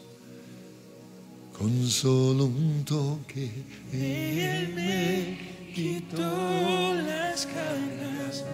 Con 1.59 1.89
solo 1.89 2.45
un 2.45 2.85
toque, 2.85 3.51
Él 3.91 4.75
me 4.75 5.39
quitó 5.75 6.95
las 6.95 7.47
cargas. 7.47 8.45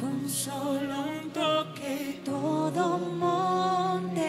Con 0.00 0.30
solo 0.30 1.06
un 1.10 1.32
toque 1.32 2.20
todo 2.24 2.98
monte 2.98 4.20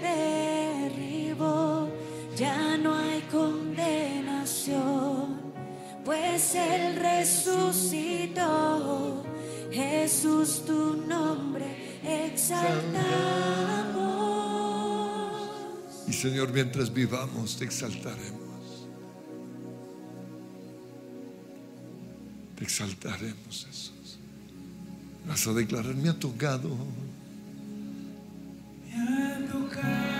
derribó. 0.00 1.88
Ya 2.36 2.76
no 2.76 2.94
hay 2.94 3.22
condenación, 3.22 5.40
pues 6.04 6.54
Él 6.54 7.00
resucitó. 7.02 8.44
Jesús, 9.72 10.62
tu 10.64 11.04
nombre 11.04 11.98
exaltamos. 12.04 13.10
Señor, 16.20 16.52
mientras 16.52 16.92
vivamos, 16.92 17.56
te 17.56 17.64
exaltaremos. 17.64 18.86
Te 22.56 22.64
exaltaremos, 22.64 23.66
Jesús. 23.66 24.18
Vas 25.26 25.46
a 25.46 25.54
declarar, 25.54 25.94
me 25.94 26.10
ha 26.10 26.12
tocado. 26.12 26.76
Me 28.86 29.02
ha 29.02 29.46
tocado, 29.50 30.19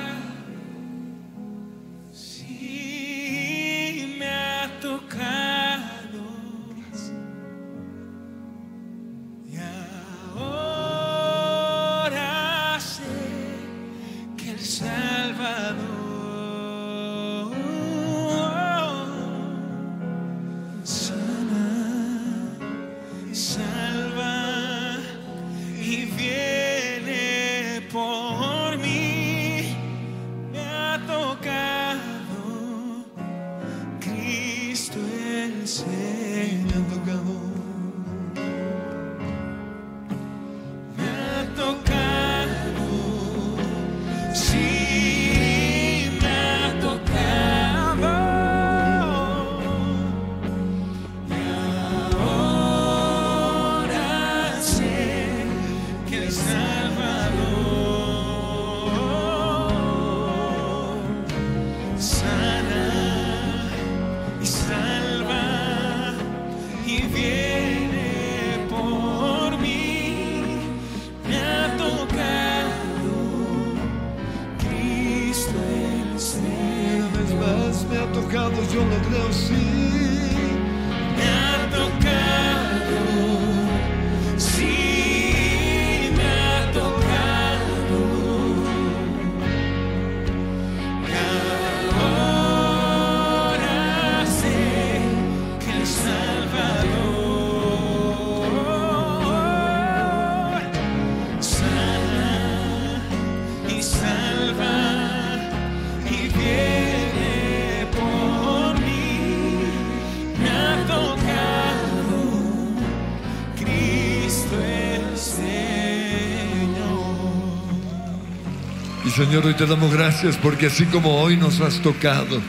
Y 119.11 119.13
Señor, 119.13 119.45
hoy 119.45 119.55
te 119.55 119.67
damos 119.67 119.93
gracias 119.93 120.37
porque 120.37 120.67
así 120.67 120.85
como 120.85 121.21
hoy 121.21 121.37
nos 121.37 121.61
has 121.61 121.83
tocado, 121.83 122.41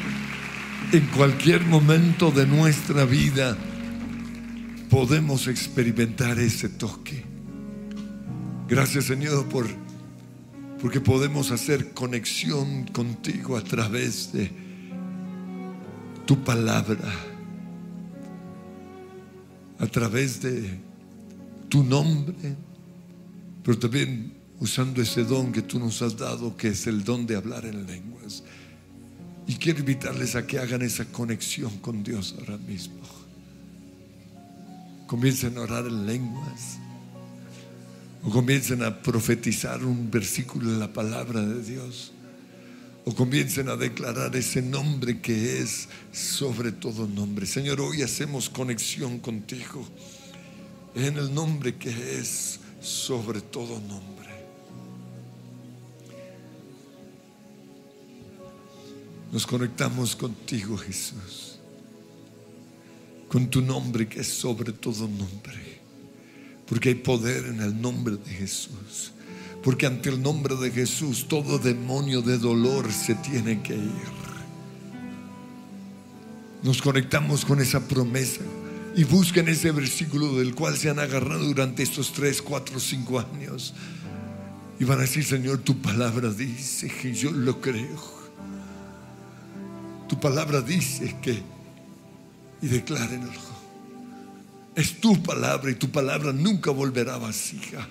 en 0.92 1.08
cualquier 1.08 1.66
momento 1.66 2.30
de 2.30 2.46
nuestra 2.46 3.04
vida 3.04 3.58
podemos 4.88 5.48
experimentar 5.48 6.38
ese 6.38 6.70
toque. 6.70 7.24
Gracias 8.68 9.06
Señor 9.06 9.48
por 9.48 9.66
porque 10.80 11.02
podemos 11.02 11.50
hacer 11.50 11.94
conexión 11.96 12.86
contigo 12.86 13.58
a 13.58 13.64
través 13.64 14.32
de 14.32 14.52
tu 16.28 16.44
palabra, 16.44 17.12
a 19.80 19.88
través 19.88 20.44
de 20.44 20.80
tu 21.70 21.84
nombre, 21.84 22.36
pero 23.64 23.80
también 23.80 24.41
usando 24.62 25.02
ese 25.02 25.24
don 25.24 25.52
que 25.52 25.64
tú 25.64 25.80
nos 25.80 26.02
has 26.04 26.16
dado, 26.16 26.56
que 26.56 26.70
es 26.70 26.86
el 26.86 27.04
don 27.04 27.26
de 27.26 27.36
hablar 27.36 27.66
en 27.66 27.86
lenguas. 27.88 28.44
Y 29.48 29.56
quiero 29.56 29.80
invitarles 29.80 30.36
a 30.36 30.46
que 30.46 30.60
hagan 30.60 30.84
esa 30.84 31.04
conexión 31.06 31.80
con 31.80 32.04
Dios 32.04 32.36
ahora 32.40 32.58
mismo. 32.58 33.02
Comiencen 35.08 35.58
a 35.58 35.62
orar 35.62 35.88
en 35.88 36.06
lenguas. 36.06 36.78
O 38.24 38.30
comiencen 38.30 38.84
a 38.84 39.02
profetizar 39.02 39.84
un 39.84 40.12
versículo 40.12 40.72
de 40.72 40.78
la 40.78 40.94
palabra 40.94 41.42
de 41.42 41.64
Dios. 41.64 42.14
o 43.04 43.16
comiencen 43.16 43.68
a 43.68 43.76
declarar 43.76 44.36
ese 44.36 44.62
nombre 44.62 45.22
que 45.22 45.58
es 45.60 45.90
sobre 46.12 46.72
todo 46.72 47.08
nombre. 47.08 47.48
Señor, 47.48 47.82
hoy 47.82 48.04
hacemos 48.04 48.48
conexión 48.48 49.18
contigo 49.18 49.84
en 50.94 51.18
el 51.18 51.34
nombre 51.34 51.78
que 51.78 51.90
es 52.20 52.60
sobre 52.80 53.42
todo 53.42 53.80
nombre. 53.80 54.11
Nos 59.32 59.48
conectamos 59.48 60.16
contigo, 60.16 60.78
Jesús, 60.78 61.58
con 63.30 63.50
tu 63.50 63.62
nombre 63.62 64.08
que 64.08 64.20
es 64.20 64.28
sobre 64.28 64.74
todo 64.74 65.08
nombre, 65.08 65.80
porque 66.68 66.90
hay 66.90 66.96
poder 66.96 67.46
en 67.46 67.62
el 67.62 67.82
nombre 67.82 68.18
de 68.18 68.32
Jesús. 68.32 69.14
Porque 69.64 69.86
ante 69.86 70.10
el 70.10 70.22
nombre 70.22 70.56
de 70.56 70.72
Jesús 70.72 71.28
todo 71.28 71.60
demonio 71.60 72.22
de 72.24 72.40
dolor 72.40 72.92
se 72.92 73.14
tiene 73.16 73.62
que 73.62 73.76
ir. 73.76 74.22
Nos 76.64 76.82
conectamos 76.82 77.46
con 77.46 77.62
esa 77.62 77.88
promesa 77.88 78.42
y 78.96 79.04
busquen 79.04 79.48
ese 79.48 79.72
versículo 79.72 80.36
del 80.38 80.56
cual 80.56 80.78
se 80.78 80.90
han 80.90 81.00
agarrado 81.00 81.46
durante 81.46 81.84
estos 81.84 82.12
tres, 82.12 82.42
cuatro, 82.42 82.80
cinco 82.80 83.20
años. 83.20 83.74
Y 84.80 84.84
van 84.84 84.98
a 84.98 85.02
decir, 85.02 85.24
Señor, 85.24 85.60
tu 85.60 85.80
palabra 85.80 86.32
dice 86.34 86.88
que 86.88 87.14
yo 87.14 87.32
lo 87.32 87.62
creo. 87.62 88.21
Tu 90.12 90.20
palabra 90.20 90.60
dice 90.60 91.16
que, 91.22 91.42
y 92.62 92.68
declárenlo. 92.68 93.32
Es 94.76 95.00
tu 95.00 95.24
palabra 95.24 95.72
y 95.72 95.76
tu 95.76 95.90
palabra 95.90 96.34
nunca 96.34 96.70
volverá 96.70 97.18
vacía. 97.18 97.88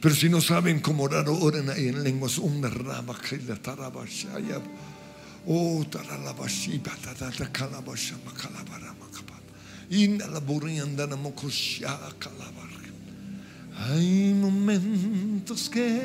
Pero 0.00 0.14
si 0.14 0.30
no 0.30 0.40
saben 0.40 0.80
cómo 0.80 1.02
orar, 1.02 1.28
oren 1.28 1.68
ahí 1.68 1.88
en 1.88 2.02
lenguas. 2.02 2.38
Una 2.38 2.70
rama 2.70 3.14
que 3.20 3.36
la 3.42 3.56
tarabashaya. 3.56 4.58
Oh, 5.46 5.84
taralabashi, 5.84 6.78
patatata, 6.78 7.52
calabasha, 7.52 8.16
macalabara, 8.24 8.94
macapata. 8.94 9.52
Inda 9.90 10.28
la 10.28 10.40
buriandana 10.40 11.16
mokosha, 11.16 11.98
calabar. 12.18 12.70
Hay 13.76 14.32
momentos 14.32 15.68
que 15.68 16.00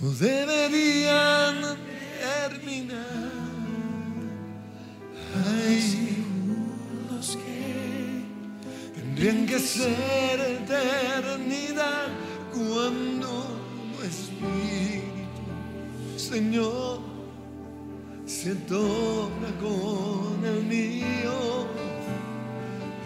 no 0.00 0.10
deberían 0.12 1.76
terminar. 2.48 3.57
Hay 5.34 5.80
segundos 5.80 7.36
que 7.36 8.24
tendrían 8.94 9.46
que 9.46 9.58
ser 9.58 10.40
eternidad 10.40 12.08
cuando 12.50 13.44
tu 13.96 14.02
espíritu, 14.04 15.42
Señor, 16.16 17.00
se 18.24 18.54
toca 18.54 19.50
con 19.60 20.44
el 20.44 20.62
mío 20.64 21.66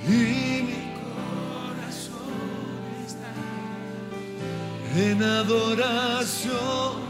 y 0.07 0.63
mi 0.69 0.83
corazón 1.03 2.33
está 3.05 3.33
en 4.97 5.23
adoración. 5.23 7.02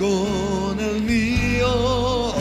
Con 0.00 0.80
el 0.80 1.02
mío. 1.02 2.32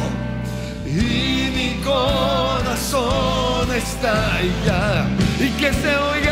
Y 0.85 1.51
mi 1.57 1.81
corazón 1.83 3.69
está 3.75 4.35
allá. 4.37 5.07
Y 5.39 5.49
que 5.59 5.73
se 5.73 5.97
oiga 5.97 6.28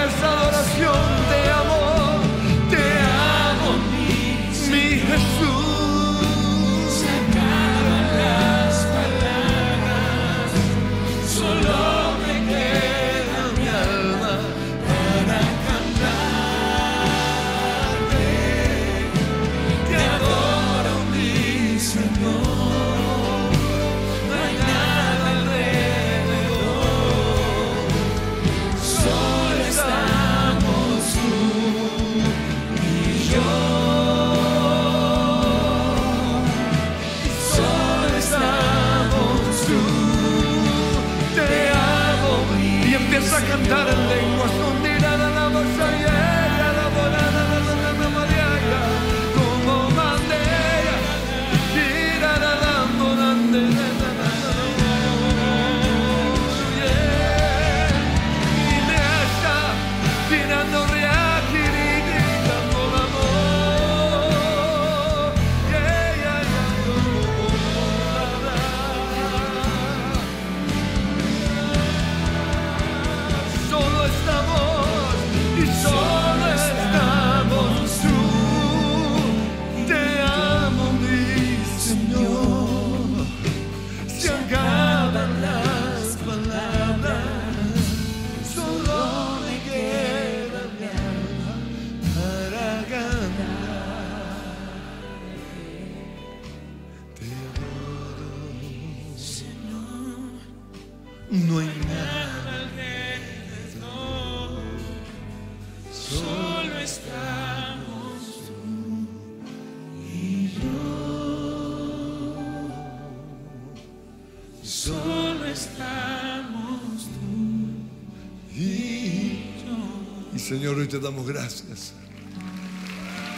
Solo 114.68 115.46
estamos 115.46 117.04
tú 117.04 118.54
y 118.54 119.40
yo. 119.66 120.36
Y 120.36 120.40
Señor, 120.40 120.76
hoy 120.76 120.88
te 120.90 121.00
damos 121.00 121.26
gracias 121.26 121.94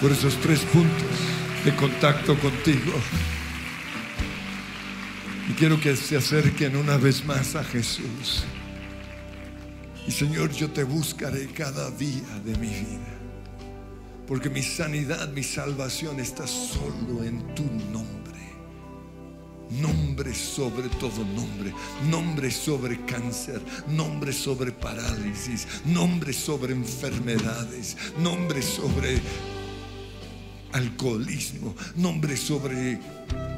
por 0.01 0.11
esos 0.11 0.35
tres 0.41 0.61
puntos 0.61 1.19
de 1.63 1.75
contacto 1.75 2.35
contigo. 2.39 2.93
Y 5.47 5.53
quiero 5.53 5.79
que 5.79 5.95
se 5.95 6.17
acerquen 6.17 6.75
una 6.75 6.97
vez 6.97 7.23
más 7.23 7.55
a 7.55 7.63
Jesús. 7.63 8.43
Y 10.07 10.11
Señor, 10.11 10.51
yo 10.51 10.71
te 10.71 10.83
buscaré 10.83 11.45
cada 11.49 11.91
día 11.91 12.39
de 12.43 12.57
mi 12.57 12.69
vida. 12.69 13.19
Porque 14.27 14.49
mi 14.49 14.63
sanidad, 14.63 15.29
mi 15.29 15.43
salvación 15.43 16.19
está 16.19 16.47
solo 16.47 17.23
en 17.23 17.53
tu 17.53 17.65
nombre. 17.91 18.18
Nombre 19.69 20.33
sobre 20.33 20.89
todo 20.89 21.23
nombre. 21.35 21.73
Nombre 22.09 22.49
sobre 22.49 23.05
cáncer. 23.05 23.61
Nombre 23.87 24.33
sobre 24.33 24.71
parálisis. 24.71 25.67
Nombre 25.85 26.33
sobre 26.33 26.73
enfermedades. 26.73 27.95
Nombre 28.17 28.61
sobre 28.61 29.21
alcoholismo. 30.71 31.75
Nombre 31.95 32.35
sobre 32.35 32.99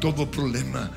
todo 0.02 0.30
problema 0.30 0.92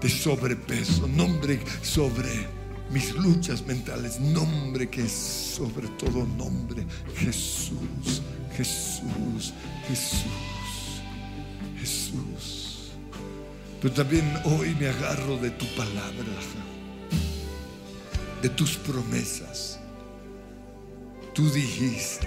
de 0.00 0.08
sobrepeso. 0.08 1.06
Nombre 1.06 1.60
sobre 1.82 2.48
mis 2.90 3.14
luchas 3.14 3.64
mentales. 3.66 4.18
Nombre 4.18 4.88
que 4.88 5.02
es 5.02 5.12
sobre 5.12 5.86
todo 5.90 6.26
nombre. 6.36 6.84
Jesús. 7.16 8.22
Jesús. 8.56 9.54
Jesús. 9.86 11.02
Jesús. 11.78 12.57
Pero 13.80 13.94
también 13.94 14.24
hoy 14.44 14.74
me 14.74 14.88
agarro 14.88 15.36
de 15.38 15.50
tu 15.50 15.66
palabra, 15.76 16.24
de 18.42 18.48
tus 18.48 18.76
promesas. 18.76 19.78
Tú 21.32 21.48
dijiste, 21.50 22.26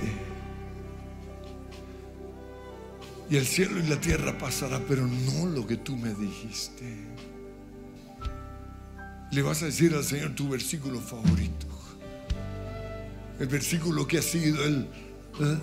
y 3.30 3.36
el 3.36 3.46
cielo 3.46 3.80
y 3.80 3.88
la 3.88 4.00
tierra 4.00 4.38
pasará, 4.38 4.80
pero 4.88 5.06
no 5.06 5.46
lo 5.48 5.68
que 5.68 5.76
tú 5.76 5.98
me 5.98 6.14
dijiste. 6.14 6.98
Le 9.32 9.42
vas 9.42 9.62
a 9.64 9.66
decir 9.66 9.94
al 9.94 10.06
Señor 10.06 10.36
tu 10.36 10.48
versículo 10.48 11.02
favorito, 11.02 11.68
el 13.40 13.48
versículo 13.48 14.08
que 14.08 14.20
ha 14.20 14.22
sido 14.22 14.64
el, 14.64 14.88
¿eh? 15.40 15.58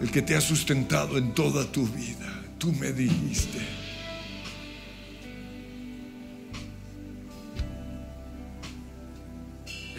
el 0.00 0.10
que 0.10 0.20
te 0.20 0.36
ha 0.36 0.40
sustentado 0.40 1.16
en 1.16 1.32
toda 1.32 1.70
tu 1.70 1.86
vida. 1.86 2.42
Tú 2.58 2.72
me 2.72 2.92
dijiste. 2.92 3.83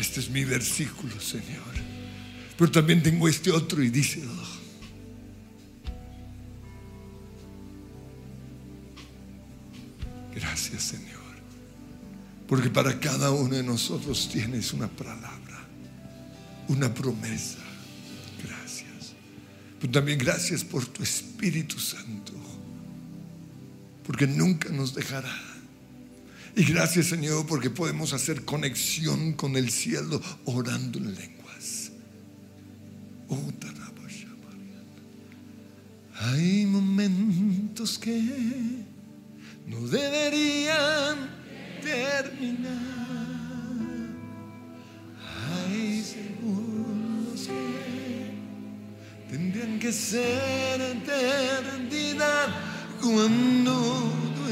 Este 0.06 0.20
es 0.20 0.30
mi 0.30 0.46
versículo, 0.46 1.20
Señor. 1.20 1.74
Pero 2.56 2.72
también 2.72 3.02
tengo 3.02 3.28
este 3.28 3.52
otro 3.52 3.84
y 3.84 3.90
dice, 3.90 4.24
oh, 4.24 4.48
gracias 10.36 10.84
Señor. 10.84 11.16
Porque 12.48 12.70
para 12.70 13.00
cada 13.00 13.32
uno 13.32 13.56
de 13.56 13.64
nosotros 13.64 14.30
tienes 14.32 14.74
una 14.74 14.88
palabra, 14.88 15.66
una 16.68 16.94
promesa. 16.94 17.58
Gracias. 18.44 19.16
Pero 19.82 19.92
también 19.92 20.20
gracias 20.20 20.64
por 20.64 20.86
tu 20.86 21.02
Espíritu 21.02 21.80
Santo. 21.80 22.32
Porque 24.06 24.28
nunca 24.28 24.70
nos 24.70 24.94
dejará 24.94 25.55
y 26.56 26.64
gracias 26.64 27.08
Señor 27.08 27.46
porque 27.46 27.70
podemos 27.70 28.14
hacer 28.14 28.46
conexión 28.46 29.34
con 29.34 29.56
el 29.56 29.70
cielo 29.70 30.22
orando 30.46 31.00
en 31.00 31.16
lenguas. 31.16 31.92
Oh, 33.28 33.52
Hay 36.32 36.66
momentos 36.66 38.00
que 38.00 38.20
no 39.68 39.88
deberían 39.88 41.30
terminar. 41.84 42.74
Hay 45.48 46.02
segundos 46.02 47.48
que 47.48 49.30
tendrían 49.30 49.78
que 49.78 49.92
ser 49.92 50.82
eternidad 50.82 52.48
cuando 53.02 54.12
tú 54.36 54.48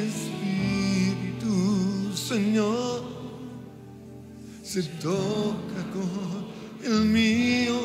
Señor 2.34 3.04
se 4.64 4.82
toca 4.82 5.82
con 5.94 6.48
el 6.84 7.06
mío 7.06 7.80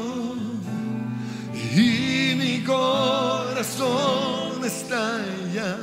y 1.77 2.35
mi 2.35 2.65
corazón 2.65 3.85
está 4.65 5.21
ya 5.55 5.77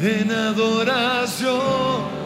en 0.00 0.32
adoración. 0.32 2.19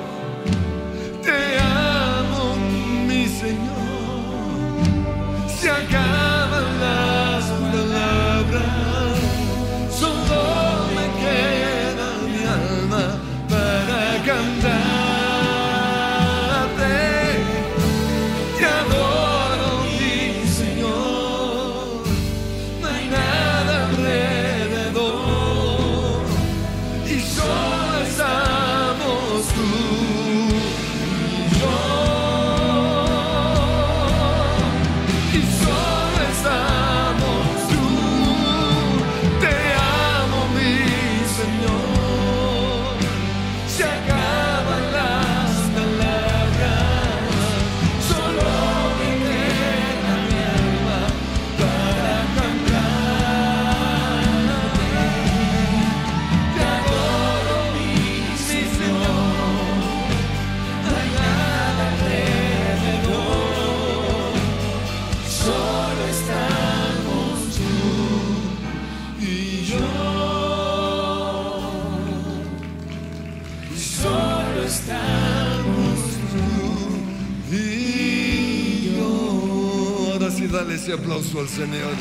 Ese 80.71 80.93
aplauso 80.93 81.41
al 81.41 81.49
Señor. 81.49 81.95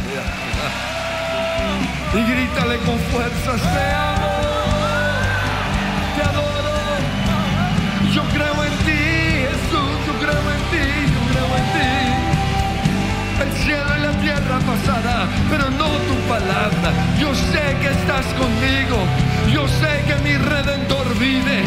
Y 2.14 2.32
grítale 2.32 2.78
con 2.78 2.98
fuerzas, 3.12 3.62
te 3.62 3.86
amo, 3.92 4.32
te 6.16 6.22
adoro. 6.24 6.76
Yo 8.14 8.24
creo 8.34 8.64
en 8.64 8.76
ti, 8.86 9.04
Jesús, 9.50 9.94
yo 10.08 10.14
creo 10.22 10.44
en 10.56 10.62
ti, 10.72 10.86
yo 11.14 11.22
creo 11.32 11.50
en 11.60 11.68
ti. 11.76 11.92
El 13.44 13.52
cielo 13.64 13.92
y 13.98 14.02
la 14.02 14.14
tierra 14.22 14.60
pasará, 14.60 15.28
pero 15.50 15.70
no 15.72 15.90
tu 16.08 16.16
palabra. 16.28 16.90
Yo 17.20 17.34
sé 17.34 17.78
que 17.82 17.90
estás 17.90 18.26
conmigo, 18.38 18.98
yo 19.52 19.68
sé 19.68 20.04
que 20.08 20.16
mi 20.24 20.36
redentor 20.38 21.08
vive, 21.20 21.64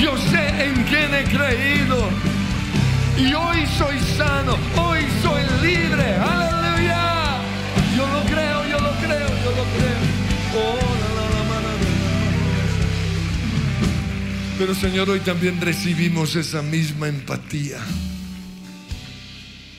yo 0.00 0.16
sé 0.18 0.64
en 0.64 0.74
quién 0.84 1.14
he 1.14 1.24
creído. 1.24 2.08
Y 3.16 3.32
hoy 3.32 3.64
soy 3.78 3.98
sano, 4.16 4.56
Pero 14.58 14.74
Señor, 14.74 15.10
hoy 15.10 15.20
también 15.20 15.60
recibimos 15.60 16.36
esa 16.36 16.62
misma 16.62 17.08
empatía 17.08 17.78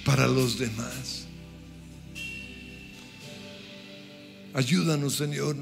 para 0.03 0.27
los 0.27 0.59
demás. 0.59 1.27
Ayúdanos, 4.53 5.15
Señor, 5.15 5.55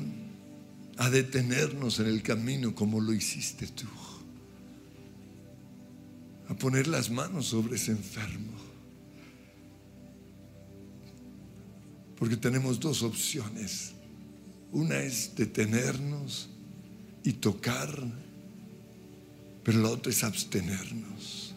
a 0.97 1.09
detenernos 1.09 1.99
en 1.99 2.07
el 2.07 2.22
camino 2.22 2.76
como 2.76 3.01
lo 3.01 3.14
hiciste 3.14 3.68
tú 3.68 3.88
a 6.49 6.55
poner 6.55 6.88
las 6.88 7.09
manos 7.09 7.47
sobre 7.47 7.76
ese 7.76 7.91
enfermo. 7.91 8.53
Porque 12.18 12.38
tenemos 12.38 12.80
dos 12.80 13.03
opciones. 13.03 13.93
Una 14.72 14.99
es 14.99 15.36
detenernos 15.36 16.49
y 17.24 17.34
tocar, 17.34 17.89
pero 19.64 19.80
la 19.82 19.89
otra 19.89 20.11
es 20.11 20.24
abstenernos. 20.24 21.53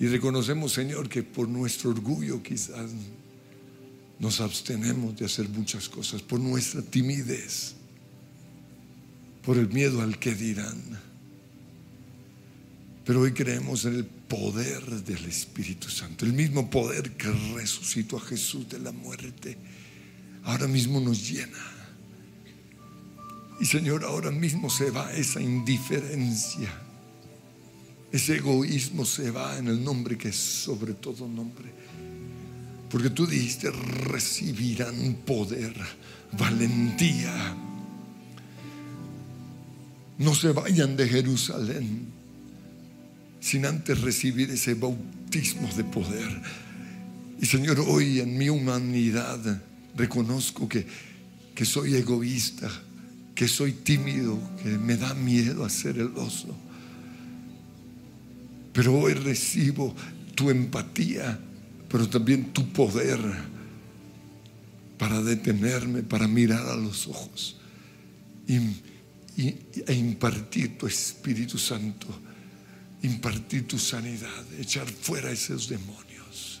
Y 0.00 0.06
reconocemos, 0.06 0.72
Señor, 0.72 1.08
que 1.08 1.22
por 1.22 1.48
nuestro 1.48 1.90
orgullo 1.90 2.42
quizás 2.42 2.90
nos 4.18 4.40
abstenemos 4.40 5.16
de 5.16 5.24
hacer 5.24 5.48
muchas 5.48 5.88
cosas, 5.88 6.22
por 6.22 6.40
nuestra 6.40 6.82
timidez, 6.82 7.74
por 9.42 9.58
el 9.58 9.68
miedo 9.68 10.02
al 10.02 10.18
que 10.18 10.34
dirán. 10.34 11.00
Pero 13.04 13.22
hoy 13.22 13.32
creemos 13.32 13.86
en 13.86 13.94
el 13.96 14.04
poder 14.04 14.84
del 15.02 15.24
Espíritu 15.24 15.88
Santo, 15.88 16.26
el 16.26 16.32
mismo 16.32 16.68
poder 16.68 17.12
que 17.12 17.30
resucitó 17.54 18.18
a 18.18 18.20
Jesús 18.20 18.68
de 18.68 18.78
la 18.78 18.92
muerte, 18.92 19.56
ahora 20.44 20.68
mismo 20.68 21.00
nos 21.00 21.28
llena. 21.28 21.77
Y 23.60 23.66
Señor, 23.66 24.04
ahora 24.04 24.30
mismo 24.30 24.70
se 24.70 24.90
va 24.90 25.12
esa 25.12 25.40
indiferencia, 25.40 26.72
ese 28.12 28.36
egoísmo 28.36 29.04
se 29.04 29.30
va 29.30 29.58
en 29.58 29.68
el 29.68 29.82
nombre 29.82 30.16
que 30.16 30.28
es 30.28 30.36
sobre 30.36 30.94
todo 30.94 31.26
nombre. 31.26 31.72
Porque 32.90 33.10
tú 33.10 33.26
dijiste, 33.26 33.70
recibirán 33.70 35.18
poder, 35.26 35.74
valentía. 36.38 37.56
No 40.18 40.34
se 40.34 40.52
vayan 40.52 40.96
de 40.96 41.08
Jerusalén 41.08 42.18
sin 43.40 43.66
antes 43.66 44.00
recibir 44.00 44.50
ese 44.50 44.74
bautismo 44.74 45.68
de 45.76 45.84
poder. 45.84 46.42
Y 47.40 47.46
Señor, 47.46 47.80
hoy 47.80 48.20
en 48.20 48.36
mi 48.36 48.48
humanidad 48.48 49.62
reconozco 49.94 50.68
que, 50.68 50.86
que 51.54 51.64
soy 51.64 51.94
egoísta, 51.94 52.70
que 53.38 53.46
soy 53.46 53.70
tímido, 53.70 54.36
que 54.60 54.70
me 54.70 54.96
da 54.96 55.14
miedo 55.14 55.64
hacer 55.64 55.96
el 55.96 56.08
oso. 56.16 56.48
Pero 58.72 58.98
hoy 58.98 59.14
recibo 59.14 59.94
tu 60.34 60.50
empatía, 60.50 61.38
pero 61.88 62.08
también 62.08 62.52
tu 62.52 62.68
poder 62.72 63.20
para 64.98 65.22
detenerme, 65.22 66.02
para 66.02 66.26
mirar 66.26 66.66
a 66.66 66.74
los 66.74 67.06
ojos 67.06 67.58
y, 68.48 68.58
e 69.86 69.94
impartir 69.94 70.76
tu 70.76 70.88
Espíritu 70.88 71.58
Santo 71.58 72.08
impartir 73.04 73.68
tu 73.68 73.78
sanidad, 73.78 74.52
echar 74.58 74.88
fuera 74.88 75.30
esos 75.30 75.68
demonios. 75.68 76.60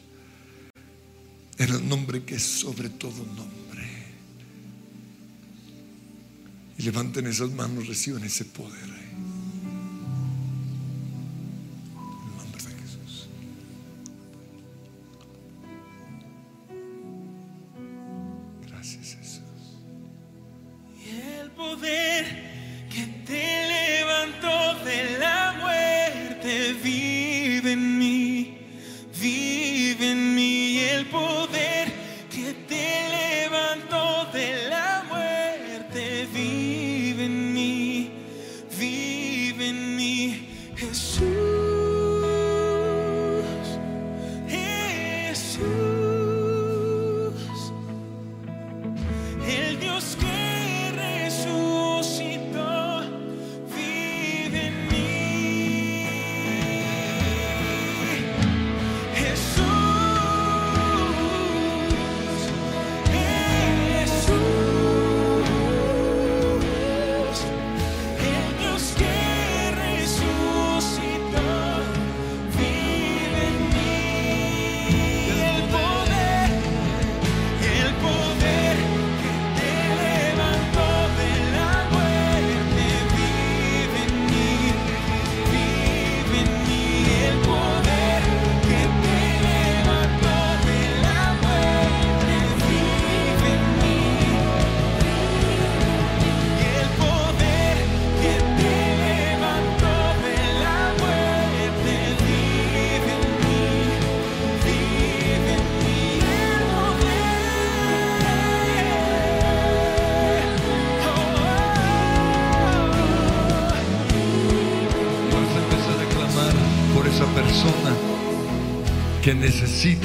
En 1.58 1.74
el 1.74 1.88
nombre 1.88 2.22
que 2.22 2.36
es 2.36 2.44
sobre 2.44 2.88
todo 2.88 3.16
nombre. 3.34 3.67
Y 6.78 6.82
levanten 6.84 7.26
esas 7.26 7.50
manos, 7.50 7.88
reciban 7.88 8.22
ese 8.24 8.44
poder. 8.44 9.07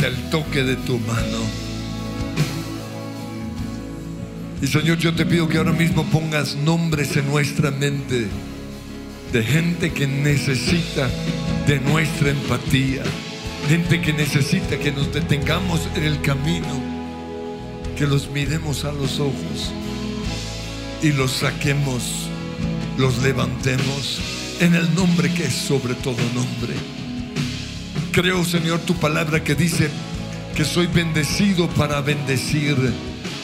El 0.08 0.30
toque 0.30 0.64
de 0.64 0.76
tu 0.76 1.00
mano. 1.00 1.40
Y 4.62 4.68
Señor, 4.68 4.98
yo 4.98 5.14
te 5.14 5.26
pido 5.26 5.48
que 5.48 5.58
ahora 5.58 5.74
mismo 5.74 6.06
pongas 6.06 6.56
nombres 6.56 7.16
en 7.18 7.28
nuestra 7.28 7.72
mente 7.72 8.28
de 9.34 9.44
gente 9.44 9.92
que 9.92 10.08
necesita 10.08 11.10
de 11.68 11.80
nuestra 11.82 12.30
empatía, 12.30 13.04
gente 13.68 14.02
que 14.02 14.14
necesita 14.14 14.78
que 14.78 14.92
nos 14.92 15.14
detengamos 15.14 15.82
en 15.96 16.04
el 16.04 16.22
camino, 16.22 16.82
que 17.98 18.08
los 18.08 18.30
miremos 18.30 18.86
a 18.86 18.92
los 18.92 19.20
ojos 19.20 19.72
y 21.02 21.12
los 21.12 21.32
saquemos, 21.32 22.30
los 22.98 23.22
levantemos 23.24 24.22
en 24.60 24.76
el 24.76 24.94
nombre 24.96 25.34
que 25.34 25.46
es 25.46 25.54
sobre 25.54 25.96
todo 25.96 26.18
nombre. 26.34 27.03
Creo, 28.14 28.46
Señor, 28.46 28.80
tu 28.82 28.94
palabra 28.94 29.44
que 29.44 29.56
dice 29.56 29.90
que 30.56 30.64
soy 30.64 30.86
bendecido 30.86 31.68
para 31.70 32.00
bendecir, 32.02 32.78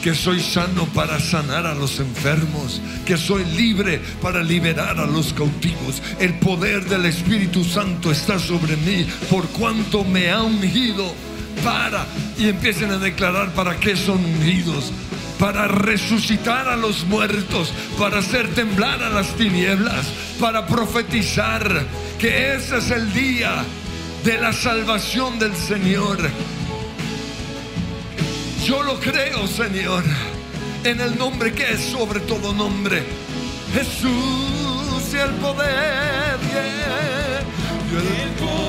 que 0.04 0.14
soy 0.14 0.40
sano 0.40 0.86
para 0.94 1.20
sanar 1.20 1.66
a 1.66 1.74
los 1.74 2.00
enfermos, 2.00 2.80
que 3.04 3.18
soy 3.18 3.46
libre 3.46 4.00
para 4.22 4.44
liberar 4.44 5.00
a 5.00 5.08
los 5.08 5.34
cautivos. 5.34 6.04
El 6.20 6.36
poder 6.36 6.86
del 6.86 7.08
Espíritu 7.08 7.64
Santo 7.64 8.12
está 8.12 8.38
sobre 8.38 8.78
mí 8.78 9.08
por 9.28 9.48
cuanto 9.48 10.04
me 10.04 10.30
ha 10.30 10.44
ungido 10.44 11.16
para, 11.64 12.06
y 12.38 12.50
empiecen 12.50 12.92
a 12.92 13.00
declarar 13.00 13.52
para 13.56 13.80
qué 13.80 13.96
son 13.96 14.24
ungidos. 14.24 14.92
Para 15.40 15.68
resucitar 15.68 16.68
a 16.68 16.76
los 16.76 17.06
muertos, 17.06 17.74
para 17.98 18.20
hacer 18.20 18.54
temblar 18.54 19.02
a 19.02 19.10
las 19.10 19.36
tinieblas, 19.36 20.06
para 20.40 20.68
profetizar 20.68 21.88
que 22.20 22.54
ese 22.54 22.78
es 22.78 22.92
el 22.92 23.12
día 23.14 23.66
de 24.24 24.38
la 24.38 24.52
salvación 24.52 25.40
del 25.40 25.56
Señor. 25.56 26.18
Yo 28.66 28.84
lo 28.84 29.00
creo, 29.00 29.48
Señor, 29.48 30.04
en 30.84 31.00
el 31.00 31.18
nombre 31.18 31.54
que 31.54 31.72
es 31.72 31.80
sobre 31.80 32.20
todo 32.22 32.54
nombre. 32.54 33.04
Jesús 33.74 35.14
y 35.14 35.18
el 35.18 35.32
poder. 35.36 36.40
El 37.92 38.30
poder 38.40 38.69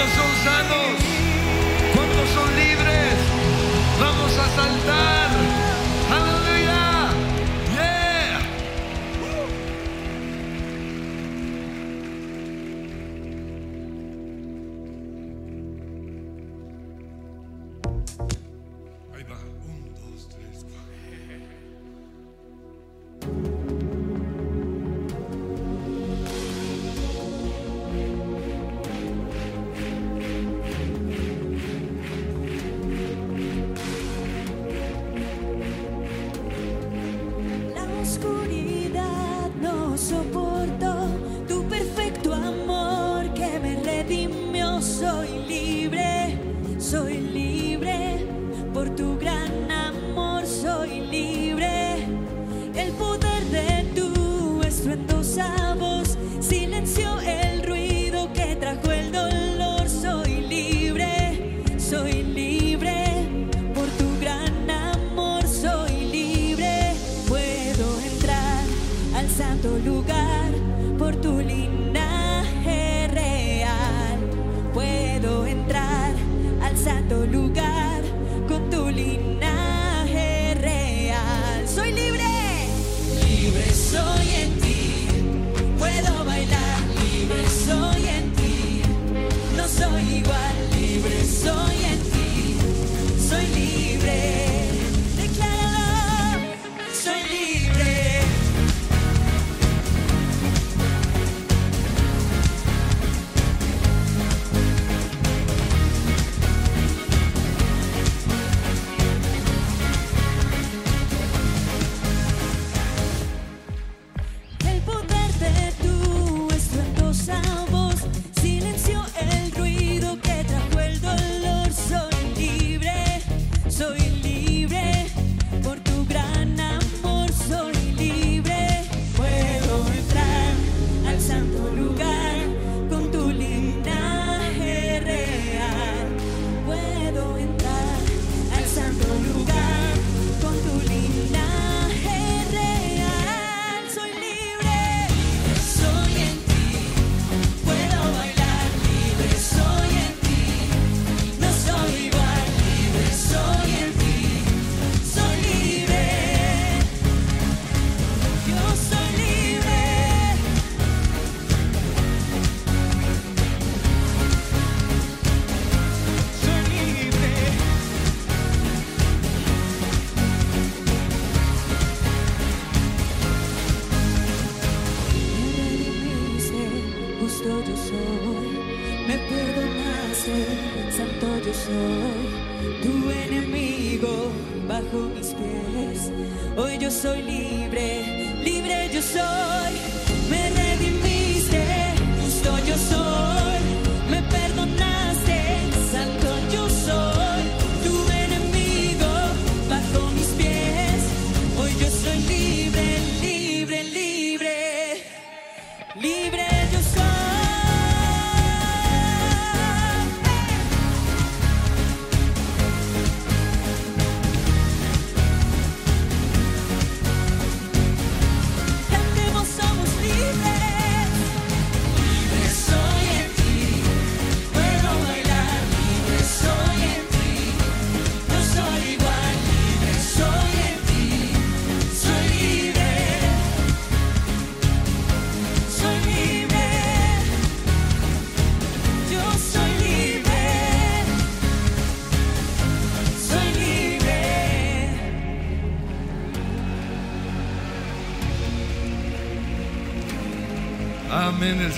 ¿Cuántos 0.00 0.16
son 0.16 0.44
sanos? 0.44 0.98
¿Cuántos 1.94 2.28
son 2.30 2.56
libres? 2.56 3.16
Vamos 4.00 4.32
a 4.38 4.48
saltar. 4.56 5.29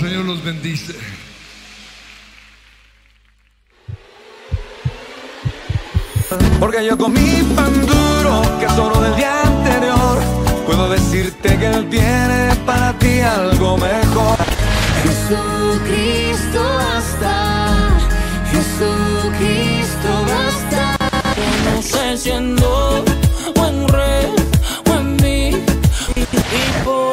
Señor 0.03 0.24
los 0.24 0.42
bendice. 0.42 0.94
Porque 6.59 6.84
yo 6.84 6.98
comí 6.98 7.40
pan 7.55 7.86
duro 7.86 8.42
que 8.59 8.68
sobró 8.70 9.00
del 9.00 9.14
día 9.14 9.42
anterior. 9.44 10.18
Puedo 10.66 10.88
decirte 10.90 11.57
que 11.57 11.66
Él 11.66 11.88
tiene 11.88 12.53
para 12.66 12.98
ti 12.98 13.20
algo 13.20 13.76
mejor. 13.76 14.38
Jesucristo 15.05 16.64
basta, 16.64 17.90
Jesucristo 18.50 20.11
basta. 20.26 20.96
No 21.76 21.80
sé 21.80 22.16
si 22.16 22.30
en 22.30 22.57
o 22.61 23.05
en 23.68 23.86
re, 23.86 24.30
o 24.90 24.94
en 24.98 25.16
mí. 25.22 25.64
Y 26.16 26.84
por 26.84 27.11